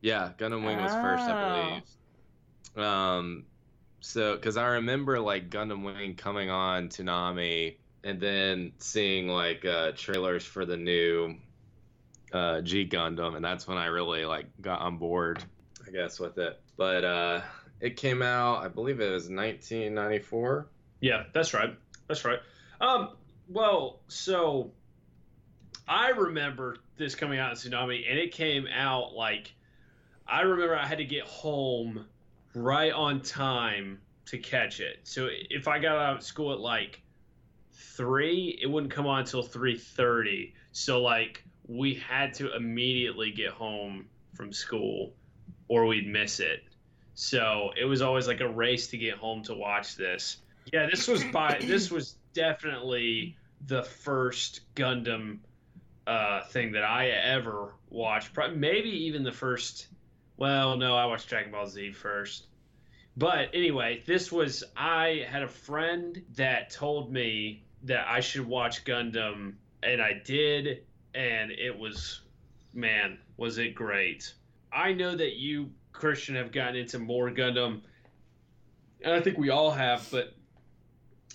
[0.00, 1.80] Yeah, Gundam Wing was first, I Oh.
[2.74, 2.86] believe.
[2.86, 3.44] Um,
[4.00, 9.92] so because I remember like Gundam Wing coming on Toonami and then seeing like uh,
[9.96, 11.36] trailers for the new
[12.32, 15.42] uh, G Gundam, and that's when I really like got on board,
[15.86, 16.60] I guess, with it.
[16.76, 17.40] But uh,
[17.80, 20.66] it came out, I believe it was 1994.
[21.00, 21.76] Yeah, that's right.
[22.08, 22.40] That's right.
[22.80, 23.10] Um,
[23.48, 24.70] well, so
[25.86, 29.54] I remember this coming out in Toonami, and it came out like
[30.26, 32.06] I remember I had to get home
[32.54, 35.00] right on time to catch it.
[35.04, 37.02] So if I got out of school at like
[37.72, 40.54] three, it wouldn't come on until three thirty.
[40.72, 45.12] So like we had to immediately get home from school,
[45.68, 46.62] or we'd miss it.
[47.14, 50.38] So it was always like a race to get home to watch this.
[50.72, 55.38] Yeah, this was by this was definitely the first Gundam
[56.06, 58.34] uh, thing that I ever watched.
[58.34, 59.88] Probably, maybe even the first.
[60.36, 62.48] Well, no, I watched Dragon Ball Z first.
[63.16, 68.84] But anyway, this was I had a friend that told me that I should watch
[68.84, 72.22] Gundam, and I did, and it was,
[72.72, 74.34] man, was it great.
[74.72, 77.82] I know that you, Christian, have gotten into more Gundam,
[79.02, 80.34] and I think we all have, but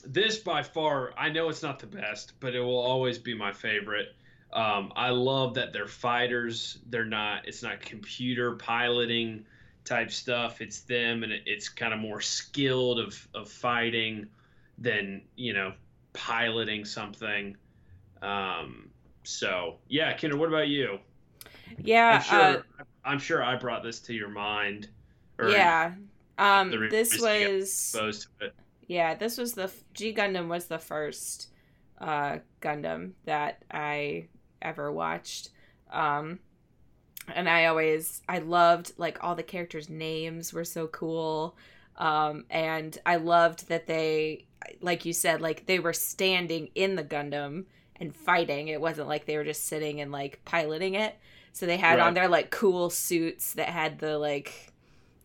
[0.05, 3.51] this by far, I know it's not the best, but it will always be my
[3.51, 4.15] favorite.
[4.51, 6.79] Um, I love that they're fighters.
[6.89, 7.47] They're not.
[7.47, 9.45] It's not computer piloting
[9.85, 10.61] type stuff.
[10.61, 14.27] It's them, and it, it's kind of more skilled of of fighting
[14.77, 15.73] than you know
[16.13, 17.55] piloting something.
[18.21, 18.89] Um,
[19.23, 20.99] so yeah, Kendra, what about you?
[21.77, 22.15] Yeah.
[22.15, 22.39] I'm sure.
[22.79, 24.89] uh, I'm sure I brought this to your mind.
[25.39, 25.93] yeah.
[26.37, 28.55] Um, this reason you get was Exposed to it.
[28.89, 31.49] Yeah, this was the G Gundam was the first
[32.01, 34.27] uh Gundam that I
[34.61, 35.51] ever watched.
[35.93, 36.39] Um
[37.33, 41.55] and I always I loved like all the characters' names were so cool.
[41.97, 44.47] Um and I loved that they
[44.81, 47.65] like you said like they were standing in the Gundam
[47.95, 48.69] and fighting.
[48.69, 51.15] It wasn't like they were just sitting and like piloting it.
[51.53, 54.73] So they had on their like cool suits that had the like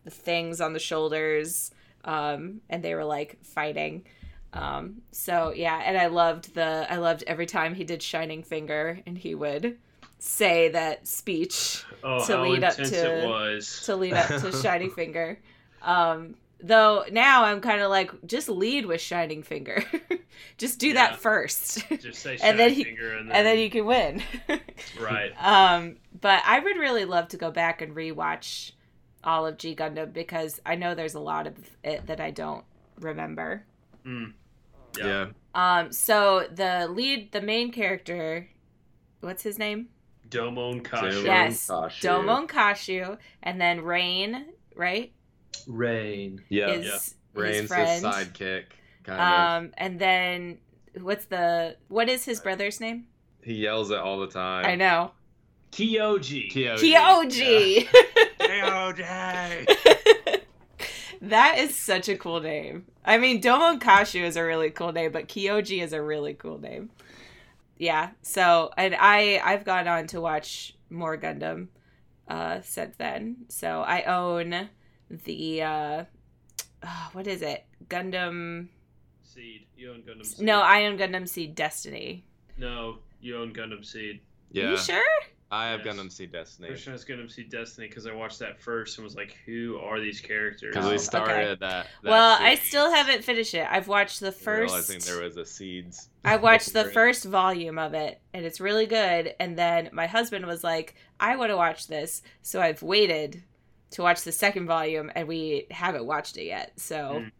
[0.03, 1.71] the things on the shoulders
[2.05, 4.05] um and they were like fighting
[4.53, 8.99] um so yeah and i loved the i loved every time he did shining finger
[9.05, 9.77] and he would
[10.19, 12.83] say that speech Oh, to lead up to-
[13.23, 13.81] it was.
[13.85, 15.37] to lead up to shining finger
[15.81, 19.83] um though now i'm kind of like just lead with shining finger
[20.57, 20.93] just do Yeah.
[20.93, 24.23] that first Just say and then shining he- and then, and then you can win
[25.01, 25.31] right.
[25.37, 28.71] um, but I would really love to go back and rewatch
[29.25, 32.63] all of G Gundam because I know there's a lot of it that I don't
[32.99, 33.65] remember.
[34.05, 34.33] Mm.
[34.97, 35.05] Yeah.
[35.07, 35.27] Yeah.
[35.53, 38.47] Um, so the lead, the main character,
[39.21, 39.89] what's his name?
[40.29, 41.23] Domon Kashu.
[41.23, 42.01] Domon yes, Kashu.
[42.01, 44.45] Domon Kashu, and then Rain,
[44.75, 45.11] right?
[45.67, 46.41] Rain.
[46.49, 46.69] Yeah.
[46.69, 47.41] Is Yeah.
[47.41, 48.05] Rain's his friend.
[48.05, 48.63] sidekick.
[49.03, 49.63] Kind of.
[49.63, 50.57] Um, and then
[50.99, 53.07] what's the what is his brother's name?
[53.43, 54.65] He yells it all the time.
[54.65, 55.11] I know.
[55.71, 56.51] Kyoji.
[56.51, 56.93] Kyoji.
[56.93, 57.87] Kyoji.
[58.61, 60.41] Kyoji.
[61.21, 62.85] that is such a cool name.
[63.03, 66.59] I mean, Domon Kashu is a really cool name, but Kyoji is a really cool
[66.59, 66.89] name.
[67.77, 68.11] Yeah.
[68.21, 71.67] So, and I I've gone on to watch more Gundam
[72.27, 73.45] uh since then.
[73.49, 74.69] So, I own
[75.09, 76.03] the uh
[76.83, 77.65] oh, what is it?
[77.89, 78.69] Gundam
[79.23, 79.65] Seed.
[79.75, 80.45] You own Gundam Seed.
[80.45, 82.25] No, I own Gundam Seed Destiny.
[82.57, 84.21] No, you own Gundam Seed.
[84.55, 84.71] Are yeah.
[84.71, 85.03] you sure?
[85.51, 85.95] I have Yes.
[85.95, 86.69] Gundam Seed Destiny.
[86.69, 89.37] First time I was Gundam Seed Destiny because I watched that first and was like,
[89.45, 90.73] who are these characters?
[90.73, 91.03] Because Oh, we okay.
[91.03, 92.09] started that, that.
[92.09, 93.65] well, I still haven't finished it.
[93.69, 94.71] I've watched the first.
[94.73, 96.09] Realizing first there was a seeds.
[96.23, 99.35] I watched the first volume of it and it's really good.
[99.39, 102.23] And then my husband was like, I want to watch this.
[102.41, 103.43] So I've waited
[103.91, 106.73] to watch the second volume and we haven't watched it yet.
[106.79, 107.31] So Mm.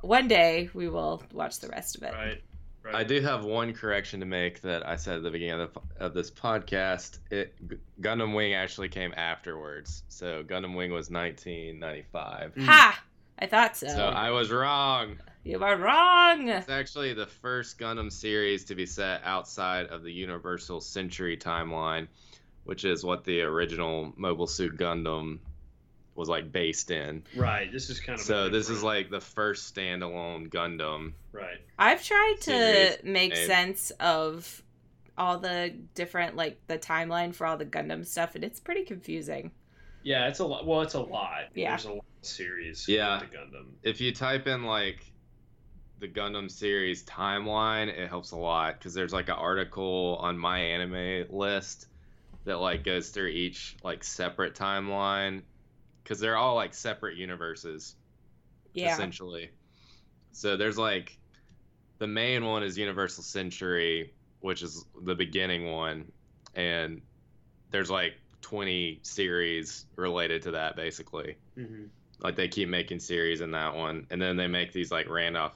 [0.00, 2.12] one day we will watch the rest of it.
[2.12, 2.42] Right.
[2.82, 2.94] Right.
[2.96, 6.04] I do have one correction to make that I said at the beginning of, the,
[6.04, 7.18] of this podcast.
[7.30, 7.54] It
[8.00, 12.54] Gundam Wing actually came afterwards, so Gundam Wing was 1995.
[12.56, 12.64] Mm.
[12.64, 13.02] Ha!
[13.38, 13.88] I thought so.
[13.88, 15.18] So I was wrong.
[15.44, 16.48] you are wrong.
[16.48, 22.08] It's actually the first Gundam series to be set outside of the Universal Century timeline,
[22.64, 25.38] which is what the original Mobile Suit Gundam
[26.14, 27.22] was like based in.
[27.36, 27.72] Right.
[27.72, 28.24] This is kind of.
[28.24, 31.12] So this is like the first standalone Gundam.
[31.32, 31.58] Right.
[31.78, 33.46] I've tried to make made.
[33.46, 34.62] sense of
[35.16, 39.50] all the different, like, the timeline for all the Gundam stuff, and it's pretty confusing.
[40.02, 40.66] Yeah, it's a lot.
[40.66, 41.44] Well, it's a lot.
[41.54, 41.70] Yeah.
[41.70, 42.88] There's a lot of series.
[42.88, 43.20] Yeah.
[43.20, 43.66] With Gundam.
[43.82, 45.04] If you type in like
[45.98, 51.86] the Gundam series timeline, it helps a lot because there's like an article on MyAnimeList
[52.44, 55.42] that like goes through each like separate timeline
[56.02, 57.94] because they're all like separate universes
[58.74, 58.92] Yeah.
[58.92, 59.50] essentially.
[60.32, 61.16] So there's like
[61.98, 66.10] the main one is Universal Century, which is the beginning one,
[66.54, 67.00] and
[67.70, 71.36] there's like 20 series related to that basically.
[71.56, 71.84] Mm-hmm.
[72.20, 75.50] Like they keep making series in that one, and then they make these like random,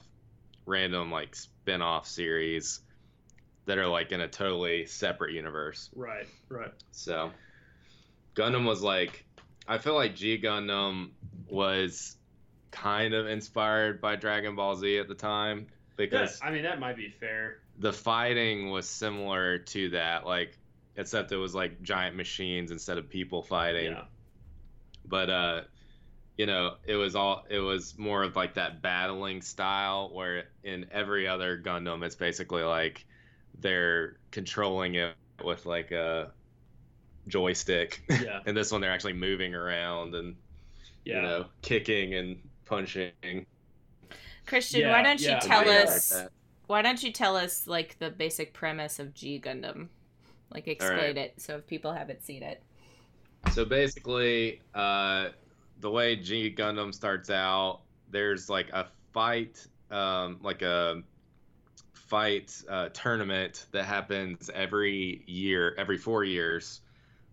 [0.65, 2.81] random like spin-off series
[3.65, 5.89] that are like in a totally separate universe.
[5.95, 6.27] Right.
[6.49, 6.71] Right.
[6.91, 7.31] So
[8.35, 9.25] Gundam was like
[9.67, 11.09] I feel like G Gundam
[11.49, 12.15] was
[12.71, 16.95] kind of inspired by Dragon Ball Z at the time because I mean, that might
[16.95, 17.59] be fair.
[17.79, 20.57] the fighting was similar to that like
[20.95, 23.91] except it was like giant machines instead of people fighting.
[23.91, 24.03] Yeah.
[25.05, 25.61] But uh
[26.37, 30.85] you know, it was all it was more of like that battling style where in
[30.91, 33.05] every other Gundam it's basically like
[33.59, 36.31] they're controlling it with like a
[37.27, 38.01] joystick.
[38.09, 38.39] Yeah.
[38.45, 40.35] and this one they're actually moving around and
[41.05, 41.15] Yeah.
[41.15, 43.45] you know, kicking and punching.
[44.45, 46.31] Christian, Yeah, why don't you tell yeah, like us that.
[46.67, 49.87] why don't you tell us like the basic premise of G Gundam?
[50.53, 51.17] Like explain right.
[51.17, 52.63] it so if people haven't seen it.
[53.51, 55.29] So basically, uh,
[55.79, 61.03] the way G Gundam starts out, there's like a fight, um, like a
[61.93, 66.81] fight uh, tournament that happens every year, every four years,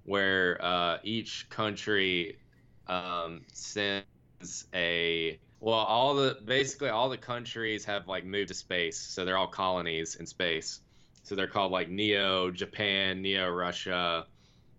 [0.05, 2.39] where uh, each country
[2.87, 8.99] um, sends a Well, all the basically all the countries have like moved to space,
[8.99, 10.81] so they're all colonies in space.
[11.23, 14.27] So they're called like Neo Japan, Neo Russia,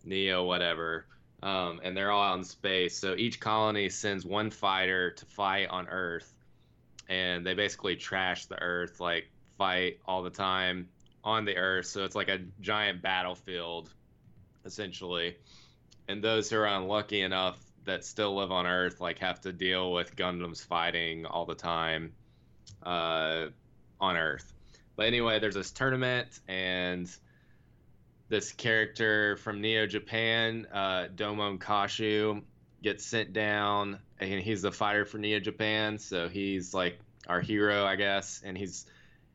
[0.04, 1.08] Neo whatever,
[1.42, 3.00] um, and they're all out in space.
[3.00, 6.36] So each colony sends one fighter to fight on Earth,
[7.10, 9.26] and they basically trash the Earth, like
[9.58, 10.88] fight all the time
[11.24, 11.88] on the Earth.
[11.88, 13.92] So it's like a giant battlefield,
[14.66, 15.38] essentially.
[16.08, 19.92] And those who are unlucky enough that still live on Earth like have to deal
[19.92, 22.14] with Gundams fighting all the time
[22.84, 23.48] uh,
[24.00, 24.52] on Earth.
[24.96, 27.10] But anyway, there's this tournament and
[28.30, 32.42] this character from Neo Japan, uh, Domon Kashu,
[32.82, 37.84] gets sent down, and he's the fighter for Neo Japan, so he's like our hero,
[37.86, 38.86] I guess, and he's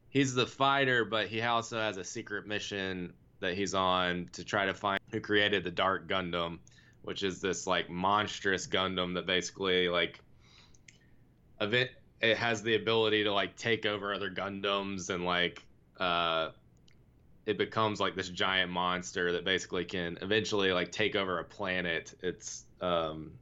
[0.08, 4.66] he's the fighter, but he also has a secret mission that he's on to try
[4.66, 6.59] to find who created the Dark Gundam,
[7.03, 10.20] which is this like monstrous Gundam that basically like
[11.61, 15.64] event it has the ability to like take over other Gundams and like
[15.99, 16.51] uh
[17.47, 22.14] it becomes like this giant monster that basically can eventually like take over a planet.
[22.22, 23.32] It's um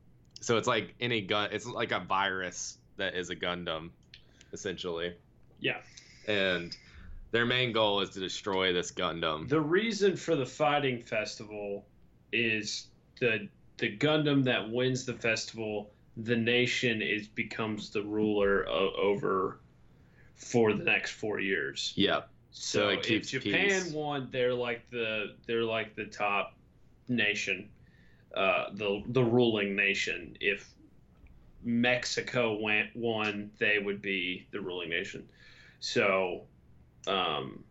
[0.40, 3.90] so it's like any gun it's like a virus that is a Gundam
[4.52, 5.14] essentially.
[5.60, 5.78] Yeah.
[6.26, 6.76] And
[7.30, 9.48] their main goal is to destroy this Gundam.
[9.48, 11.86] The reason for the fighting festival
[12.32, 12.88] is
[13.20, 13.48] the
[13.78, 19.60] the Gundam that wins the festival, the nation is becomes the ruler o- over
[20.34, 21.92] for the next four years.
[21.96, 22.22] Yeah.
[22.50, 23.92] So, So if Japan peace.
[23.92, 26.54] won, they're like the they're like the top
[27.08, 27.70] nation,
[28.34, 30.36] uh, the the ruling nation.
[30.40, 30.68] If
[31.62, 35.28] Mexico went won, they would be the ruling nation.
[35.80, 36.46] So,
[37.06, 37.64] um,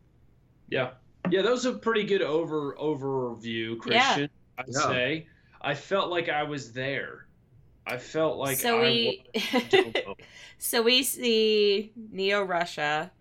[0.70, 0.92] yeah,
[1.30, 4.30] yeah, those are pretty good over overview, Christian.
[4.58, 4.80] I'd Yeah.
[4.88, 5.28] say.
[5.62, 7.26] I felt like I was there.
[7.86, 9.24] I felt like so I we
[9.54, 10.16] was Domo.
[10.58, 13.12] so we see Neo Russia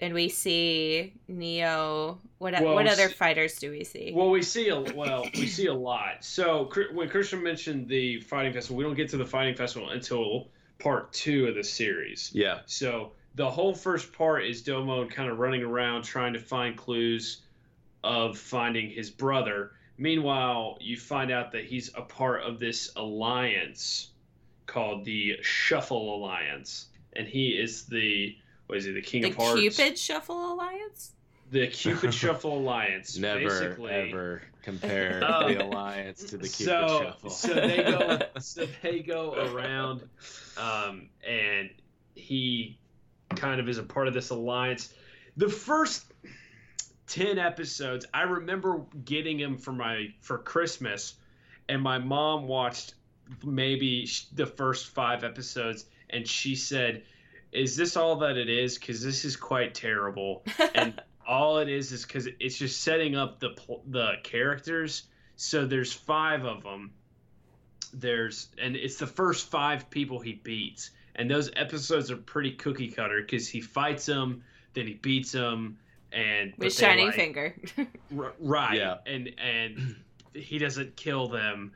[0.00, 4.12] and we see Neo what Well, what other s- fighters do we see?
[4.14, 6.24] Well, we see a well, we see a lot.
[6.24, 10.48] So when Christian mentioned the fighting festival, we don't get to the fighting festival until
[10.78, 12.30] part two of the series.
[12.34, 12.60] Yeah.
[12.66, 17.42] So the whole first part is Domo kind of running around trying to find clues
[18.02, 19.72] of finding his brother.
[19.98, 24.08] Meanwhile, you find out that he's a part of this alliance
[24.64, 28.92] called the Shuffle Alliance, and he is the what is he?
[28.92, 29.54] The King the of Hearts.
[29.54, 31.12] The Cupid Shuffle Alliance?
[31.50, 33.16] The Cupid Shuffle Alliance.
[33.18, 33.92] Never basically.
[33.92, 37.30] ever compare the alliance to the Cupid so, shuffle.
[37.30, 40.02] so they go so they go around
[40.56, 41.70] um, and
[42.14, 42.78] he
[43.36, 44.92] kind of is a part of this alliance
[45.36, 46.04] the first
[47.08, 51.14] 10 episodes i remember getting him for my for christmas
[51.68, 52.94] and my mom watched
[53.44, 57.02] maybe the first five episodes and she said
[57.52, 61.92] is this all that it is because this is quite terrible and all it is
[61.92, 63.54] is because it's just setting up the
[63.86, 65.04] the characters.
[65.36, 66.92] So there's five of them.
[67.92, 72.88] There's and it's the first five people he beats, and those episodes are pretty cookie
[72.88, 74.42] cutter because he fights them,
[74.74, 75.78] then he beats them,
[76.12, 77.54] and With they, shining like- finger.
[78.16, 78.76] R- right.
[78.76, 78.96] Yeah.
[79.06, 79.96] and and
[80.34, 81.72] he doesn't kill them.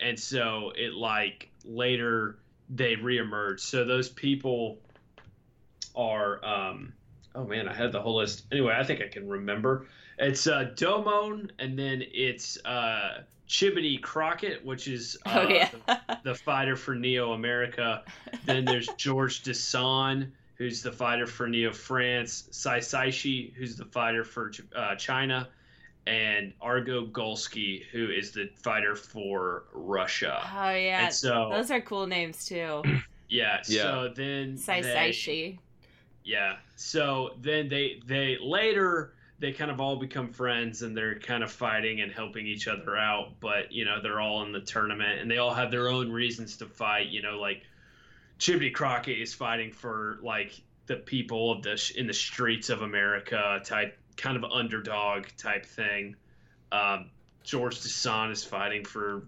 [0.00, 2.38] And so it like later
[2.70, 3.60] they reemerge.
[3.60, 4.78] So those people
[5.96, 6.92] are um
[7.34, 8.44] oh man i had the whole list.
[8.52, 9.86] Anyway i think i can remember
[10.18, 15.70] it's uh domon and then it's uh Chibodee Crockett, which is uh, oh yeah.
[15.86, 18.02] the, the fighter for Neo America.
[18.44, 22.48] Then there's George de Sand, who's the fighter for Neo France.
[22.50, 25.48] Sai Saishi, who's the fighter for uh, China.
[26.06, 30.40] And Argo Gulskii, who is the fighter for Russia.
[30.54, 31.06] oh yeah.
[31.06, 32.82] And so, Those are cool names too.
[33.30, 33.82] yeah, Yeah.
[33.82, 35.58] so then Sai they- Saishi.
[36.24, 36.56] yeah.
[36.76, 41.50] So then they they later they kind of all become friends and they're kind of
[41.50, 45.30] fighting and helping each other out, but you know, they're all in the tournament and
[45.30, 47.62] they all have their own reasons to fight, you know, like
[48.38, 53.60] Chibodee Crockett is fighting for like the people of the in the streets of America
[53.64, 56.16] type kind of underdog type thing.
[56.72, 57.10] Um,
[57.44, 59.22] George de Sand is fighting for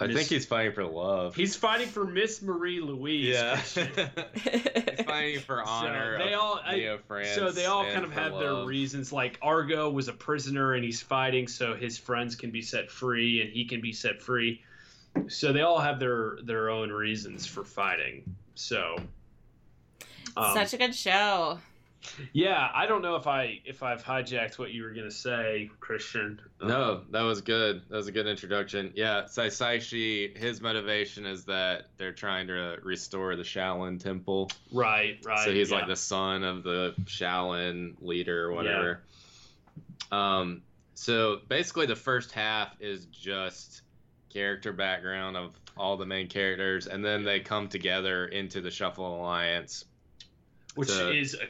[0.00, 1.36] I Miss- think he's fighting for love.
[1.36, 3.28] he's fighting for Miss Marie Louise.
[3.34, 3.56] yeah.
[4.34, 6.18] He's fighting for honor.
[6.18, 7.34] they of all- I- Neo France.
[7.34, 9.12] So they all kind of for have their reasons.
[9.12, 13.40] Like Argo was a prisoner and he's fighting, so his friends can be set free
[13.40, 14.62] and he can be set free.
[15.28, 18.34] So they all have their their own reasons for fighting.
[18.56, 18.96] So
[20.36, 21.60] um, Such a good show.
[22.32, 26.40] Yeah, I don't know if I if I've hijacked what you were gonna say, Christian.
[26.62, 27.82] No, that was good.
[27.88, 28.92] That was a good introduction.
[28.94, 34.50] Yeah, Saisaishi, his motivation is that they're trying to restore the Shaolin Temple.
[34.72, 35.44] Right, right.
[35.44, 35.78] so he's yeah.
[35.78, 39.02] like the son of the Shaolin leader or whatever.
[40.10, 40.38] Yeah.
[40.38, 40.62] Um,
[40.94, 43.82] so basically, the first half is just
[44.30, 49.20] character background of all the main characters, and then they come together into the Shuffle
[49.20, 49.84] Alliance.
[50.74, 51.46] which to- is a,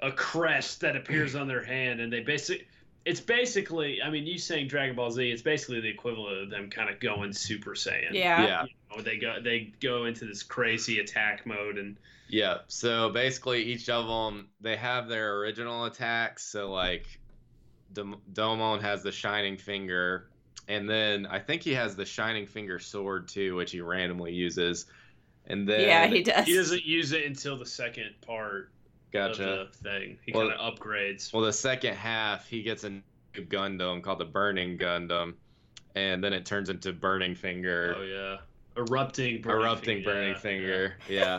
[0.00, 2.66] a crest that appears on their hand, and they basically.
[3.04, 6.68] It's basically, I mean, you saying Dragon Ball Z, it's basically the equivalent of them
[6.68, 8.12] kind of going Super Saiyan.
[8.12, 8.46] Yeah.
[8.46, 11.96] Yeah, You know, they go they go into this crazy attack mode, and
[12.28, 16.44] Yeah, so basically each of them they have their original attacks.
[16.44, 17.06] So like,
[17.94, 20.28] Dom- Domon has the Shining Finger,
[20.66, 24.84] and then I think he has the Shining Finger sword too, which he randomly uses.
[25.46, 26.44] And then yeah, he does.
[26.44, 28.70] he doesn't use it until the second part
[29.12, 29.60] gotcha.
[29.62, 30.18] of the thing.
[30.24, 31.32] He Well- kind of upgrades.
[31.32, 33.02] Well, the second half he gets a new
[33.34, 35.34] Gundam called the Burning Gundam,
[35.94, 38.36] and then it turns into Burning Finger, Oh yeah,
[38.76, 40.10] erupting, burning erupting finger.
[40.12, 40.94] Burning yeah, Finger.
[41.08, 41.38] Yeah.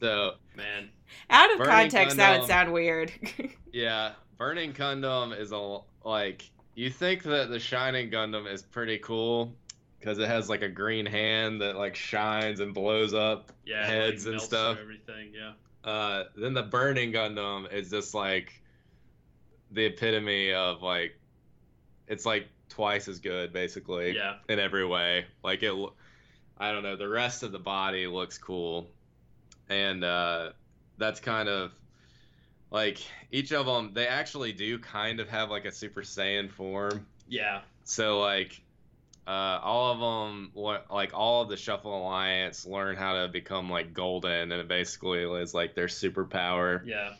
[0.00, 0.34] so.
[0.56, 0.90] Man,
[1.30, 3.12] Out of Burning context, that would sound weird.
[3.72, 9.52] Yeah, Burning Gundam is a like you think that the Shining Gundam is pretty cool
[10.00, 13.52] because it has like a green hand that like shines and blows up.
[13.66, 14.78] yeah, Heads like, and stuff.
[14.80, 15.52] Everything, yeah.
[15.88, 18.60] Uh, then the Burning Gundam is just like
[19.70, 21.18] the epitome of like
[22.06, 24.36] it's like twice as good basically Yeah.
[24.48, 25.24] in every way.
[25.42, 25.72] Like it,
[26.58, 26.96] I don't know.
[26.96, 28.86] The rest of the body looks cool,
[29.70, 30.50] and uh,
[30.98, 31.72] that's kind of
[32.70, 32.98] like
[33.32, 33.92] each of them.
[33.94, 37.06] They actually do kind of have like a Super Saiyan form.
[37.28, 37.60] Yeah.
[37.84, 38.60] So like,
[39.28, 40.50] uh, all of them,
[40.90, 45.22] like all of the Shuffle Alliance, learn how to become like golden, and it basically
[45.22, 46.80] is like their superpower.
[46.86, 47.12] Yeah.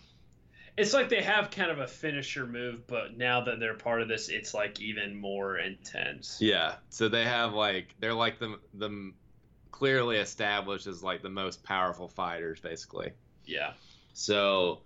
[0.78, 4.08] It's like they have kind of a finisher move, but now that they're part of
[4.08, 6.38] this, it's like even more intense.
[6.40, 6.76] Yeah.
[6.88, 9.12] So they have like they're like the the
[9.70, 13.10] clearly established as like the most powerful fighters, basically.
[13.44, 13.72] Yeah.
[14.14, 14.80] So,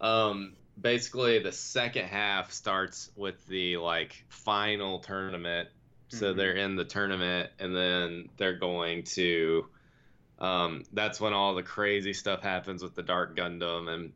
[0.00, 5.68] um, basically, the second half starts with the like final tournament.
[6.08, 6.36] So Mhm.
[6.36, 9.68] they're in the tournament, and then they're going to.
[10.38, 14.12] Um, that's when all the crazy stuff happens with the Dark Gundam and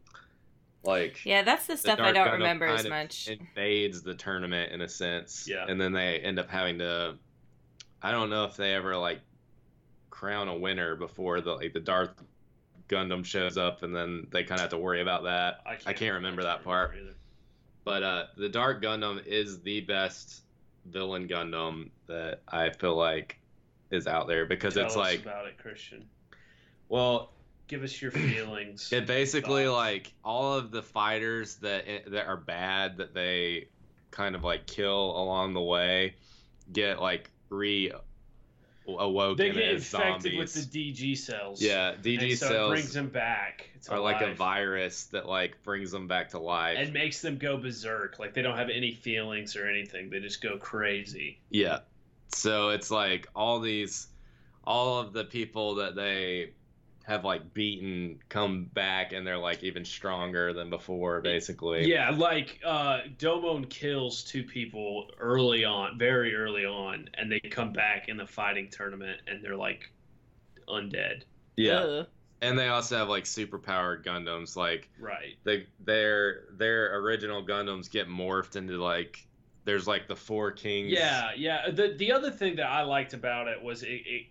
[0.82, 3.28] like yeah, that's the the stuff I don't Gundam remember as kind of much.
[3.28, 5.46] Invades the tournament in a sense.
[5.48, 5.64] Yeah.
[5.68, 7.16] And then they end up having to.
[8.02, 9.20] I don't know if they ever like
[10.10, 12.18] crown a winner before the like the Dark
[12.88, 15.60] Gundam shows up, and then they kind of have to worry about that.
[15.66, 16.96] I I can't remember that I part.
[17.00, 17.14] either.
[17.84, 20.42] But uh, the Dark Gundam is the best
[20.86, 23.38] villain Gundam that I feel like
[23.90, 26.04] is out there because Tell it's us like, about it, Christian.
[26.88, 27.32] well,
[27.68, 28.92] Give us your feelings.
[28.92, 29.76] It basically Thoughts?
[29.76, 33.68] like all of the fighters that eh, that are bad that they
[34.10, 36.16] kind of like kill along the way
[36.72, 37.92] get like re
[38.98, 40.38] awoken they get as infected zombies.
[40.38, 41.62] with the DG cells.
[41.62, 43.70] yeah, and DG so cells it brings them back.
[43.74, 46.76] It's are like a virus that like brings them back to life.
[46.78, 48.18] and makes them go berserk.
[48.18, 50.10] Like they don't have any feelings or anything.
[50.10, 51.40] They just go crazy.
[51.50, 51.80] Yeah.
[52.34, 54.06] So it's like all these,
[54.64, 56.50] all of the people that they
[57.10, 61.90] have like beaten come back and they're like even stronger than before, basically.
[61.90, 67.72] Yeah, like uh, Domon kills two people early on, very early on, and they come
[67.72, 69.90] back in the fighting tournament and they're like
[70.68, 71.24] undead.
[71.56, 71.80] Yeah.
[71.80, 72.06] Ugh.
[72.42, 74.54] And they also have like superpowered Gundams.
[74.54, 75.34] Like Right.
[75.42, 79.26] they, their their original Gundams get morphed into like
[79.64, 80.92] there's like the four kings.
[80.92, 81.70] Yeah, yeah.
[81.72, 84.26] The the other thing that I liked about it was it it,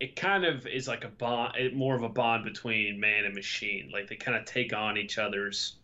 [0.00, 3.90] it kind of is like a bond, more of a bond between man and machine.
[3.92, 5.76] Like they kind of take on each other's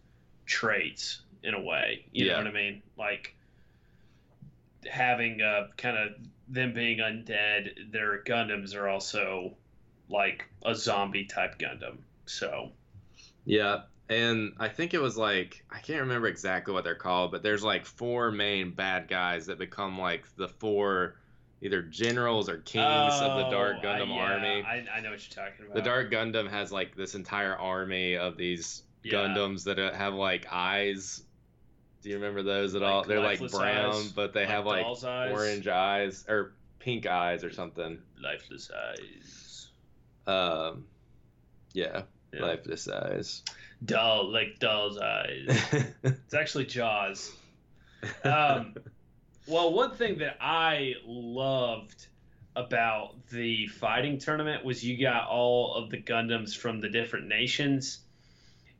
[0.47, 2.07] traits in a way.
[2.13, 2.33] You Yeah.
[2.33, 2.83] know what I mean?
[2.97, 3.37] Like
[4.91, 6.13] having uh, a kind of
[6.49, 9.57] them being undead, their Gundams are also
[10.09, 11.99] like a zombie type Gundam.
[12.27, 12.73] So
[13.45, 13.83] Yeah.
[14.09, 17.63] And I think it was like I can't remember exactly what they're called, but there's
[17.65, 21.17] like four main bad guys that become like the four
[21.63, 24.63] either generals or kings of the Dark Oh, Gundam I, yeah, army.
[24.63, 25.75] I, I know what you're talking about.
[25.75, 29.13] The Dark Gundam has like this entire army of these Yeah.
[29.15, 31.23] Gundams that have like eyes.
[32.03, 33.05] Do you remember those at all?
[33.05, 35.33] They're like brown, eyes, but they like have like eyes.
[35.33, 37.99] orange eyes or pink eyes or something.
[38.21, 39.69] lifeless eyes.
[40.27, 40.85] Um,
[41.75, 42.03] yeah,
[42.33, 42.43] Yeah.
[42.45, 43.43] lifeless eyes.
[43.85, 45.47] Doll, like doll's eyes.
[46.03, 47.33] It's actually Jaws.
[48.25, 48.75] Um,
[49.47, 52.07] well, one thing that I loved
[52.55, 58.01] about the fighting tournament was you got all of the Gundams from the different nations,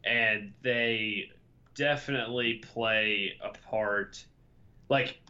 [0.05, 1.31] and they
[1.75, 4.25] definitely play a part.
[4.89, 5.21] Like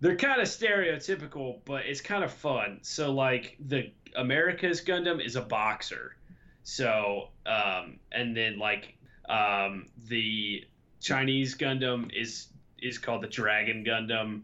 [0.00, 2.80] they're kind of stereotypical, but it's kind of fun.
[2.82, 6.16] So like the America's Gundam is a boxer.
[6.64, 8.96] So um and then like
[9.28, 10.64] um the
[11.00, 12.48] Chinese Gundam is
[12.82, 14.42] is called the Dragon Gundam.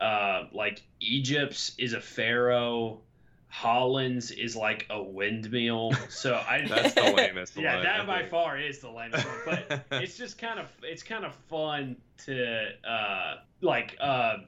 [0.00, 3.00] Uh like Egypt's is a pharaoh.
[3.50, 5.92] Holland's is like a windmill.
[6.08, 9.58] So I That's the lamest yeah, that by far is the lamest one.
[9.68, 11.96] But it's just kind of it's kind of fun
[12.26, 14.38] to uh like uh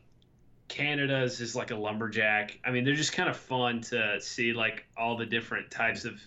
[0.68, 2.58] Canada's is like a lumberjack.
[2.64, 6.20] I mean, they're just kind of fun to see like all the different types of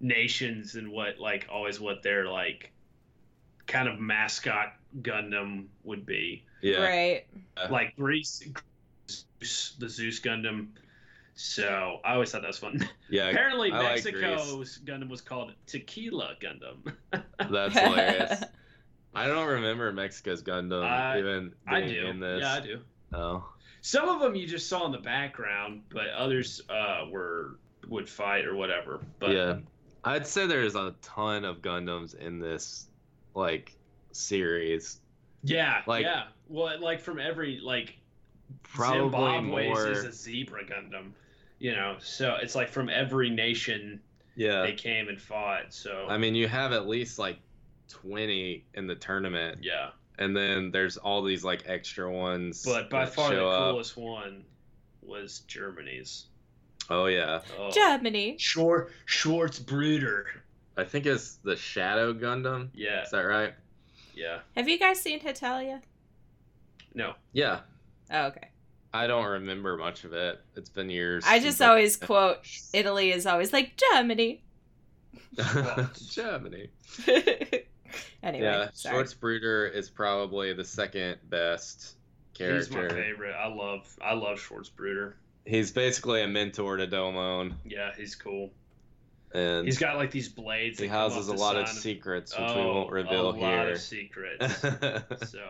[0.00, 2.72] nations and what like always what their like
[3.66, 6.44] kind of mascot Gundam would be.
[6.62, 6.82] yeah.
[6.82, 7.26] Right.
[7.70, 8.42] Like Greece,
[9.08, 10.68] Zeus, the Zeus Gundam.
[11.36, 12.88] So I always thought that was fun.
[13.10, 13.28] Yeah.
[13.30, 16.94] Apparently, I like Mexico's Gundam was called Tequila Gundam.
[17.50, 18.44] That's hilarious.
[19.14, 22.06] I don't remember Mexico's Gundam I- even I being do.
[22.06, 22.40] in this.
[22.40, 22.80] Yeah, I do.
[23.12, 23.44] Oh.
[23.80, 28.46] Some of them you just saw in the background, but others uh, were would fight
[28.46, 29.00] or whatever.
[29.18, 29.56] But yeah.
[30.04, 32.86] I'd say there's a ton of Gundams in this
[33.34, 33.76] like
[34.16, 35.00] series.
[35.42, 36.24] yeah, Like- yeah.
[36.48, 37.96] Well, like from every like
[38.62, 39.90] Probably Zimbabwe's more.
[39.90, 41.12] is a zebra Gundam,
[41.58, 41.96] you know.
[42.00, 44.00] So it's like from every nation
[44.36, 44.62] Yeah.
[44.62, 45.72] they came and fought.
[45.72, 47.38] So I mean, you have at least like
[47.88, 52.64] 20 in the tournament, yeah, and then there's all these like extra ones.
[52.64, 53.70] but by far the show up.
[53.72, 54.44] coolest one
[55.02, 56.26] was Germany's.
[56.90, 57.70] Oh yeah, Oh.
[57.70, 58.36] Germany.
[58.38, 60.26] Schwar- Schwarz Bruder.
[60.76, 62.68] I think it's the Shadow Gundam.
[62.74, 63.54] Yeah, Is that right?
[64.14, 64.40] Yeah.
[64.56, 65.82] Have you guys seen Hetalia?
[66.94, 67.60] No, Yeah.
[68.10, 68.48] Oh, okay.
[68.92, 70.40] I don't remember much of it.
[70.54, 71.24] It's been years.
[71.26, 74.44] I since just always quote Italy is always like Germany.
[76.10, 76.68] Germany.
[78.22, 78.94] anyway, yeah, sorry.
[78.94, 81.96] Schwarz Bruder is probably the second best
[82.34, 82.56] character.
[82.56, 83.02] he's my character.
[83.02, 83.34] favorite.
[83.34, 85.16] I love I love Schwarz Bruder.
[85.44, 88.50] He's basically a mentor to Domon, Yeah, he's cool.
[89.34, 90.78] And He's got like these blades.
[90.78, 93.38] he houses a off the lot of secrets, which oh, we won't reveal a lot
[93.38, 93.72] here.
[93.72, 94.60] of secrets.
[95.30, 95.44] so,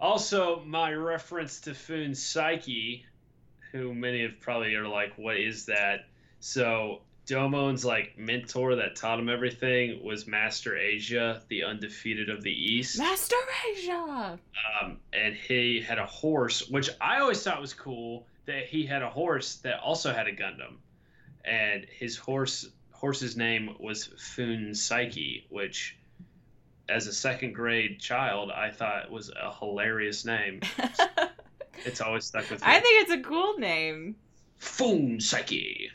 [0.00, 3.04] also my reference to Fuunsaiki,
[3.70, 6.06] who many of probably are like, "What is that?"
[6.40, 12.50] So Domon's like mentor that taught him everything was Master Asia, the undefeated of the
[12.50, 12.98] East.
[12.98, 13.36] Master
[13.70, 14.38] Asia.
[14.82, 18.26] um, and he had a horse, which I always thought was cool.
[18.46, 20.78] That he had a horse that also had a Gundam,
[21.44, 25.96] and his horse horse's name was Fuunsaiki, which,
[26.88, 30.60] as a second grade child, I thought was a hilarious name.
[31.84, 32.66] It's always stuck with me.
[32.70, 34.14] I think it's a cool name.
[34.60, 35.88] Fuunsaiki.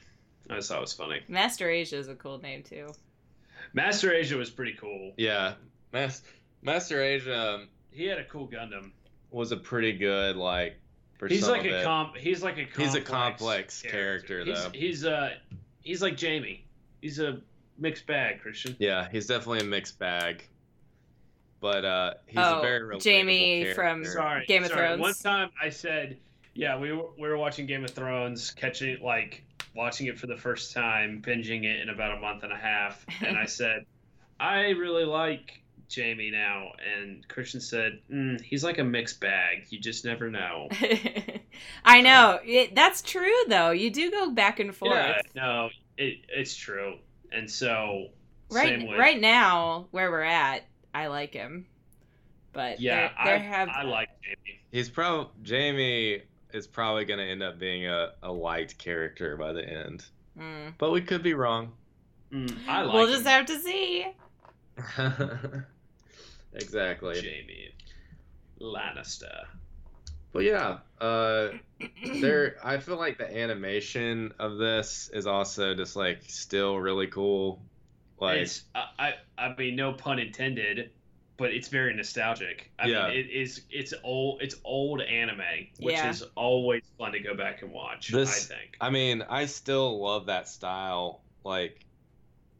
[0.50, 1.22] I just thought it was funny.
[1.28, 2.88] Master Asia is a cool name too.
[3.74, 5.14] Master Asia was pretty cool.
[5.18, 5.54] yeah,
[5.94, 6.24] Mas-
[6.62, 8.92] Master Asia um, He had a cool Gundam.
[9.32, 10.78] was a pretty good like.
[11.18, 11.84] For He's some like of a it.
[11.84, 12.16] comp.
[12.16, 14.70] He's like a complex He's a complex character, He's, though.
[14.74, 15.30] he's uh
[15.82, 16.66] he's like Jamie.
[17.02, 17.40] He's a
[17.78, 18.76] mixed bag, Christian.
[18.80, 20.44] Yeah, he's definitely a mixed bag.
[21.60, 23.76] But uh, he's Oh, a very relatable Jamie character.
[23.82, 24.88] from- Sorry, Game of sorry.
[24.90, 25.02] Thrones.
[25.02, 26.18] One time I said,
[26.54, 29.44] yeah, we were, we were watching Game of Thrones, catching it like
[29.76, 33.04] watching it for the first time, binging it in about a month and a half,
[33.26, 33.86] and I said,
[34.40, 39.68] I really like Jamie now, and Christian said, mm, he's like a mixed bag.
[39.70, 40.68] You just never know.
[41.86, 42.40] I know.
[42.46, 43.72] It, that's true though.
[43.72, 44.94] You do go back and forth.
[44.96, 46.96] Yeah, no, it, it's true,
[47.32, 48.08] and so
[48.52, 50.64] right same with, right now where we're at,
[50.94, 51.66] I like him.
[52.54, 54.60] But Yeah, there, there I, have I like Jamie.
[54.72, 56.22] He's probably Jamie
[56.54, 60.06] is probably going to end up being a, a liked character by the end,
[60.40, 60.74] Mm.
[60.78, 61.72] but we could be wrong.
[62.32, 63.12] Mm, I like we'll him.
[63.14, 64.06] just have to see.
[66.54, 67.22] exactly.
[67.22, 67.74] Jamie
[68.62, 69.46] Lannister.
[70.34, 71.50] But yeah, uh,
[72.22, 72.58] there.
[72.64, 77.62] I feel like the animation of this is also just like still really cool.
[78.20, 80.92] Like it's I, I I mean no pun intended,
[81.38, 82.72] but it's very nostalgic.
[82.78, 83.08] I Yeah.
[83.08, 85.40] mean it is it's old it's old anime,
[85.80, 86.10] which Yeah.
[86.10, 88.10] is always fun to go back and watch.
[88.10, 88.78] This- I think.
[88.82, 91.22] I mean, I still love that style.
[91.44, 91.86] Like,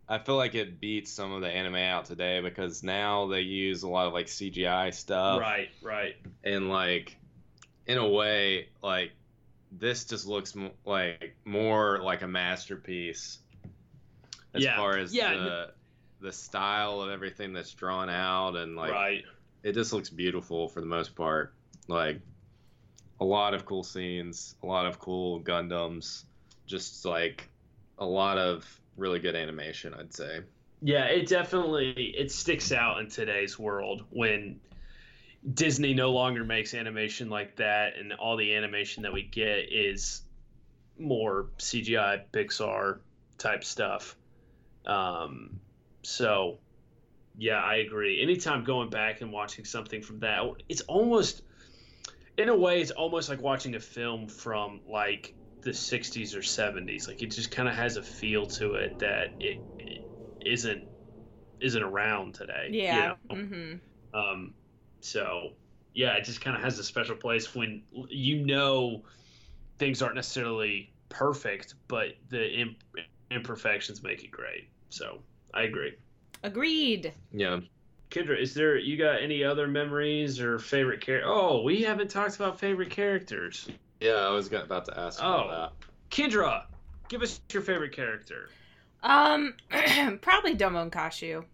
[0.10, 3.84] I feel like it beats some of the anime out today because now they use
[3.84, 5.40] a lot of like CGI stuff.
[5.42, 6.16] right, right.
[6.44, 7.18] And like,
[7.86, 9.12] in a way, like
[9.72, 13.40] this just looks m- like more like a masterpiece
[14.54, 15.74] as Yeah, far as yeah, the
[16.22, 19.24] the style of everything that's drawn out and like right.
[19.64, 21.54] it just looks beautiful for the most part.
[21.88, 22.22] Like
[23.20, 26.24] a lot of cool scenes, a lot of cool Gundams,
[26.66, 27.50] just like
[27.98, 30.42] a lot of really good animation, I'd say.
[30.82, 34.60] Yeah, it definitely it sticks out in today's world when
[35.54, 40.22] Disney no longer makes animation like that, and all the animation that we get is
[41.00, 43.00] more CGI Pixar
[43.38, 44.16] type stuff.
[44.86, 45.60] Um,
[46.02, 46.58] so,
[47.38, 48.22] yeah, I agree.
[48.22, 51.44] Anytime going back and watching something from that, it's almost,
[52.38, 57.08] in a way, it's almost like watching a film from like the 60s or 70s.
[57.08, 60.02] Like it just kind of has a feel to it that it, it
[60.46, 60.88] isn't
[61.60, 62.68] isn't around today.
[62.72, 63.14] you Yeah.
[63.30, 63.36] know?
[63.36, 63.74] hmm
[64.14, 64.54] Um,
[65.02, 65.54] so
[65.94, 69.04] yeah, it just kind of has a special place when you know
[69.80, 72.84] things aren't necessarily perfect, but the imp-
[73.32, 74.70] imperfections make it great.
[74.90, 75.20] So
[75.54, 75.94] I agree.
[76.44, 77.14] Agreed.
[77.32, 77.60] Yeah.
[78.12, 81.28] Kendra, is there you got any other memories or favorite character?
[81.30, 83.68] Oh, we haven't talked about favorite characters.
[84.00, 85.46] Yeah, I was about to ask Oh.
[85.46, 85.74] about
[86.12, 86.64] Kendra,
[87.10, 88.50] give us your favorite character.
[89.04, 89.54] Um,
[90.22, 91.46] probably Domon Kashu.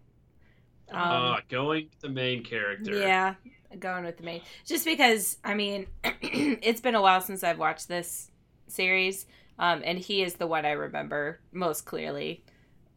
[0.90, 2.92] Um, uh, going with the main character.
[3.00, 3.34] Yeah,
[3.78, 4.42] going with the main.
[4.64, 8.30] Just because, I mean, it's been a while since I've watched this
[8.68, 9.26] series,
[9.58, 12.44] um, and he is the one I remember most clearly.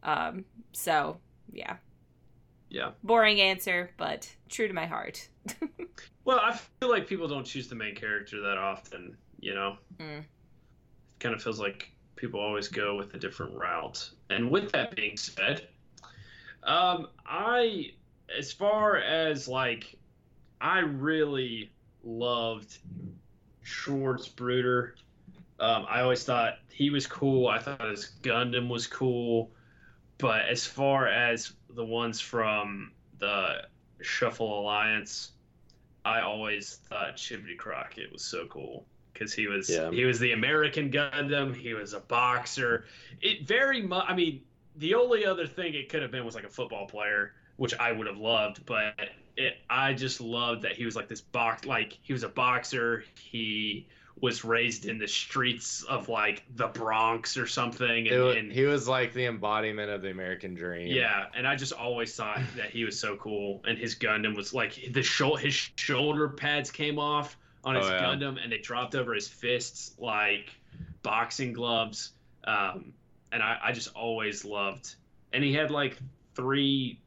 [0.02, 1.18] Um, so
[1.52, 1.76] yeah,
[2.70, 2.92] Yeah.
[3.02, 5.28] boring answer, but true to my heart.
[6.24, 9.76] Well, I feel like people don't choose the main character that often, you know?
[9.98, 10.20] Mm.
[10.20, 10.24] It
[11.20, 14.10] kind of feels like people always go with a different route.
[14.30, 15.68] And with that being said,
[16.64, 17.92] um, I,
[18.36, 19.96] as far as like,
[20.60, 21.70] I really
[22.02, 22.78] loved
[23.62, 24.96] Schwarz Bruder.
[25.60, 27.48] Um, I always thought he was cool.
[27.48, 29.50] I thought his Gundam was cool.
[30.18, 33.62] But as far as the ones from the
[34.00, 35.32] Shuffle Alliance,
[36.04, 38.84] I always thought Chimney Crockett was so cool
[39.18, 39.90] because he was Yeah.
[39.90, 41.54] he was the American Gundam.
[41.54, 42.84] He was a boxer.
[43.20, 44.04] It very much.
[44.08, 44.42] I mean,
[44.76, 47.92] the only other thing it could have been was like a football player, which I
[47.92, 48.64] would have loved.
[48.66, 48.94] But
[49.36, 51.64] it, I just loved that he was like this box.
[51.66, 53.04] Like he was a boxer.
[53.20, 53.88] He
[54.20, 58.64] was raised in the streets of like the Bronx or something, and, wa- and he
[58.64, 60.88] was like the embodiment of the American dream.
[60.88, 64.52] yeah, and I just always thought that he was so cool, and his Gundam was
[64.52, 67.36] like the shou- his shoulder pads came off
[67.68, 68.02] on his Oh, yeah.
[68.02, 70.50] Gundam, and they dropped over his fists like
[71.02, 72.10] boxing gloves.
[72.44, 72.92] Um,
[73.32, 74.94] and I, I just always loved,
[75.32, 75.96] and he had like
[76.34, 76.98] three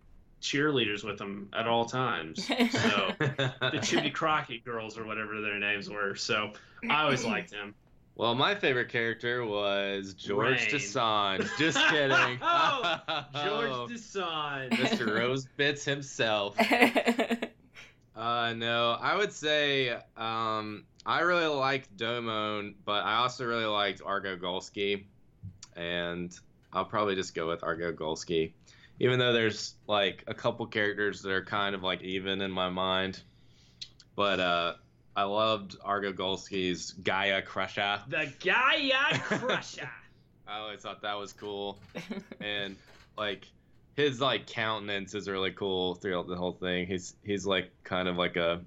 [0.42, 2.48] cheerleaders with him at all times.
[2.72, 6.16] So the Chimney Crockett girls or whatever their names were.
[6.16, 6.52] So
[6.90, 7.76] I always liked him.
[8.16, 10.70] well, my favorite character was George Rain.
[10.72, 11.50] de Sand.
[11.60, 12.40] Just kidding.
[12.42, 12.98] Oh,
[13.44, 14.72] George de Sand.
[14.74, 15.16] Mr.
[15.16, 16.56] Rose Bits himself.
[18.16, 24.02] Uh, no, I would say um, I really liked Domon, but I also really liked
[24.06, 25.06] Argo Gulskii,
[25.76, 26.38] and
[26.74, 28.52] I'll probably just go with Argo Gulskii,
[29.00, 32.70] even though there's like a couple characters that are kind of like even in my
[32.70, 33.22] mind.
[34.16, 34.74] But uh,
[35.16, 38.02] I loved Argo Gulskii's Gaia Crusher.
[38.10, 39.90] The Gaia Crusher.
[40.48, 41.80] I always thought that was cool,
[42.42, 42.76] and
[43.18, 43.48] like
[43.96, 46.88] his like countenance is really cool throughout the whole thing.
[46.88, 48.62] He's he's like kind of like a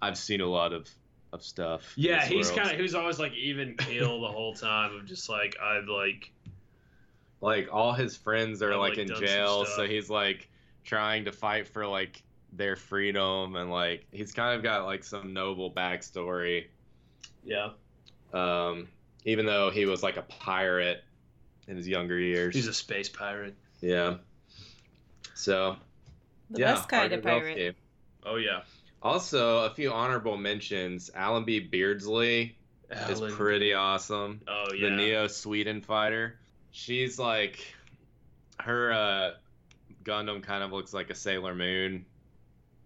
[0.00, 0.88] I've seen a lot of
[1.32, 1.92] of stuff.
[1.96, 5.28] Yeah, he's kind of he was always like even keel the whole time of just
[5.28, 6.32] like I've like
[7.40, 10.48] like all his friends are I've, like, like, in jail, so he's like
[10.84, 12.22] trying to fight for like
[12.52, 16.66] their freedom and like he's kind of got like some noble backstory.
[17.44, 17.70] yeah
[18.34, 18.88] Um,
[19.24, 21.04] even though he was like a pirate
[21.68, 22.54] in his younger years.
[22.54, 23.54] he's a space pirate.
[23.80, 24.16] yeah.
[25.40, 25.76] So
[26.50, 27.56] the yeah, best kind of Argo pirate.
[27.58, 27.74] Gulskii.
[28.26, 28.60] Oh yeah,
[29.02, 31.10] Also, a few honorable mentions.
[31.14, 32.56] Allenby Beardsley
[33.08, 34.40] is pretty awesome.
[34.46, 36.38] Oh yeah, The Neo Sweden fighter.
[36.70, 37.74] She's like
[38.58, 39.30] her uh
[40.04, 42.04] Gundam kind of looks like a Sailor Moon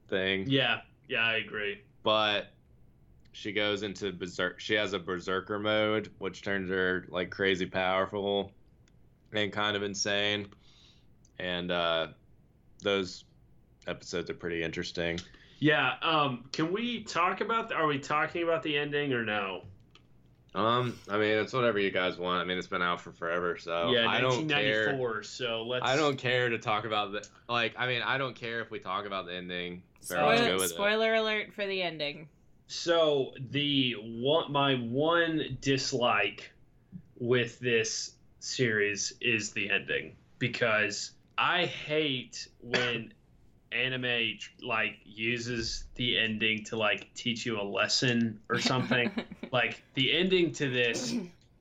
[0.09, 0.44] thing.
[0.48, 1.80] yeah yeah I agree.
[2.02, 2.52] But
[3.32, 8.52] she goes into berserk she has a berserker mode, which turns her like crazy powerful
[9.32, 10.46] and kind of insane.
[11.38, 12.09] And uh
[12.85, 13.24] those
[13.87, 15.18] episodes are pretty interesting.
[15.59, 17.68] Yeah, um, can we talk about?
[17.68, 19.62] The, are we talking about the ending or no?
[20.55, 22.41] Um, I mean, it's whatever you guys want.
[22.41, 24.87] I mean, it's been out for forever, so yeah, I don't care.
[24.93, 25.22] 1994.
[25.24, 25.85] So let's.
[25.85, 27.74] I don't care to talk about the like.
[27.76, 29.82] I mean, I don't care if we talk about the ending.
[30.07, 32.28] Very go Spoiler, with spoiler alert for the ending.
[32.66, 36.51] So the one, my one dislike
[37.18, 43.12] with this series is the ending because I hate when
[43.72, 49.11] anime like uses the ending to like teach you a lesson or something.
[49.53, 51.14] like the ending to this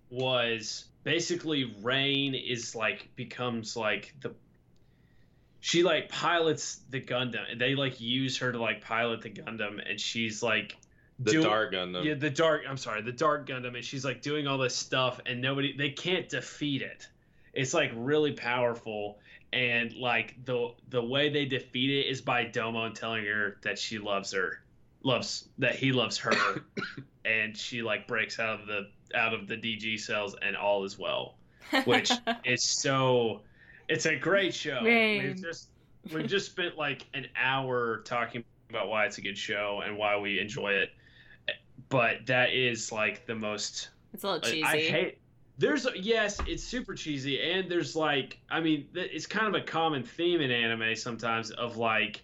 [0.09, 4.34] was basically Rain is like becomes like the
[5.63, 9.80] she like pilots the Gundam, and they like use her to like pilot the Gundam,
[9.89, 10.76] and she's like
[11.19, 12.03] The do- Dark Gundam.
[12.03, 12.63] Yeah, the dark.
[12.67, 15.91] I'm sorry, the dark Gundam, and she's like doing all this stuff, and nobody, they
[15.91, 17.07] can't defeat it.
[17.53, 19.19] It's like really powerful,
[19.54, 23.99] and like the the way they defeat it is by Domo telling her that she
[23.99, 24.62] loves her,
[25.04, 26.34] loves that he loves her,
[27.26, 30.97] and she like breaks out of the out of the DG cells, and all is
[30.97, 31.36] well,
[31.86, 32.12] which
[32.45, 33.41] is so.
[33.89, 34.80] It's a great show.
[34.82, 35.70] We've just
[36.12, 40.18] we've just spent like an hour talking about why it's a good show and why
[40.18, 40.89] we enjoy it
[41.89, 44.64] but that is like the most it's a little cheesy.
[44.64, 45.20] I hate
[45.58, 50.04] there's yes it's super cheesy and there's like I mean it's kind of a common
[50.04, 52.22] theme in anime sometimes of like